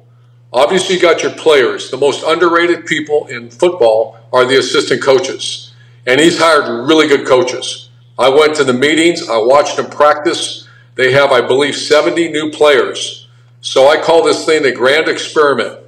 [0.53, 1.91] Obviously, you got your players.
[1.91, 5.73] The most underrated people in football are the assistant coaches.
[6.07, 7.89] And he's hired really good coaches.
[8.19, 10.69] I went to the meetings, I watched them practice.
[10.95, 13.27] They have, I believe, 70 new players.
[13.63, 15.79] So I call this thing the grand experiment.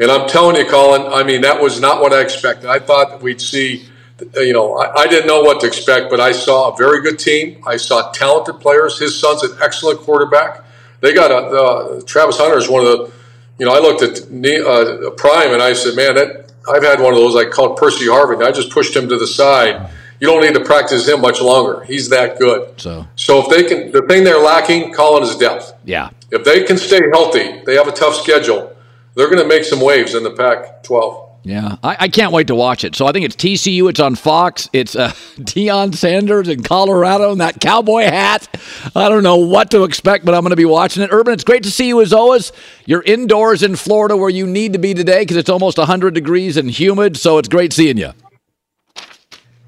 [0.00, 2.68] And I'm telling you, Colin, I mean, that was not what I expected.
[2.68, 3.86] I thought we'd see,
[4.34, 7.18] you know, I, I didn't know what to expect, but I saw a very good
[7.18, 7.62] team.
[7.66, 8.98] I saw talented players.
[8.98, 10.64] His son's an excellent quarterback.
[11.00, 13.12] They got a, uh, Travis Hunter is one of the
[13.60, 17.12] you know, I looked at uh, Prime and I said, man, that, I've had one
[17.12, 17.36] of those.
[17.36, 18.42] I called Percy Harvin.
[18.42, 19.90] I just pushed him to the side.
[20.18, 21.84] You don't need to practice him much longer.
[21.84, 22.80] He's that good.
[22.80, 25.74] So, so if they can, the thing they're lacking, Colin, is depth.
[25.84, 26.08] Yeah.
[26.30, 28.74] If they can stay healthy, they have a tough schedule.
[29.14, 31.29] They're going to make some waves in the Pac-12.
[31.42, 32.94] Yeah, I, I, can't wait to watch it.
[32.94, 33.88] So I think it's TCU.
[33.88, 34.68] It's on Fox.
[34.74, 38.46] It's uh, Deion Sanders in Colorado and that cowboy hat.
[38.94, 41.08] I don't know what to expect, but I'm going to be watching it.
[41.10, 42.52] Urban, it's great to see you as always.
[42.84, 46.58] You're indoors in Florida where you need to be today because it's almost 100 degrees
[46.58, 47.16] and humid.
[47.16, 48.12] So it's great seeing you.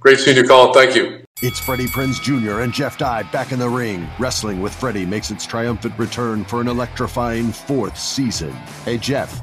[0.00, 0.74] Great seeing you, Colin.
[0.74, 1.24] Thank you.
[1.40, 2.60] It's Freddie Prinze Jr.
[2.60, 4.06] and Jeff Dye back in the ring.
[4.18, 8.52] Wrestling with Freddie makes its triumphant return for an electrifying fourth season.
[8.84, 9.42] Hey, Jeff.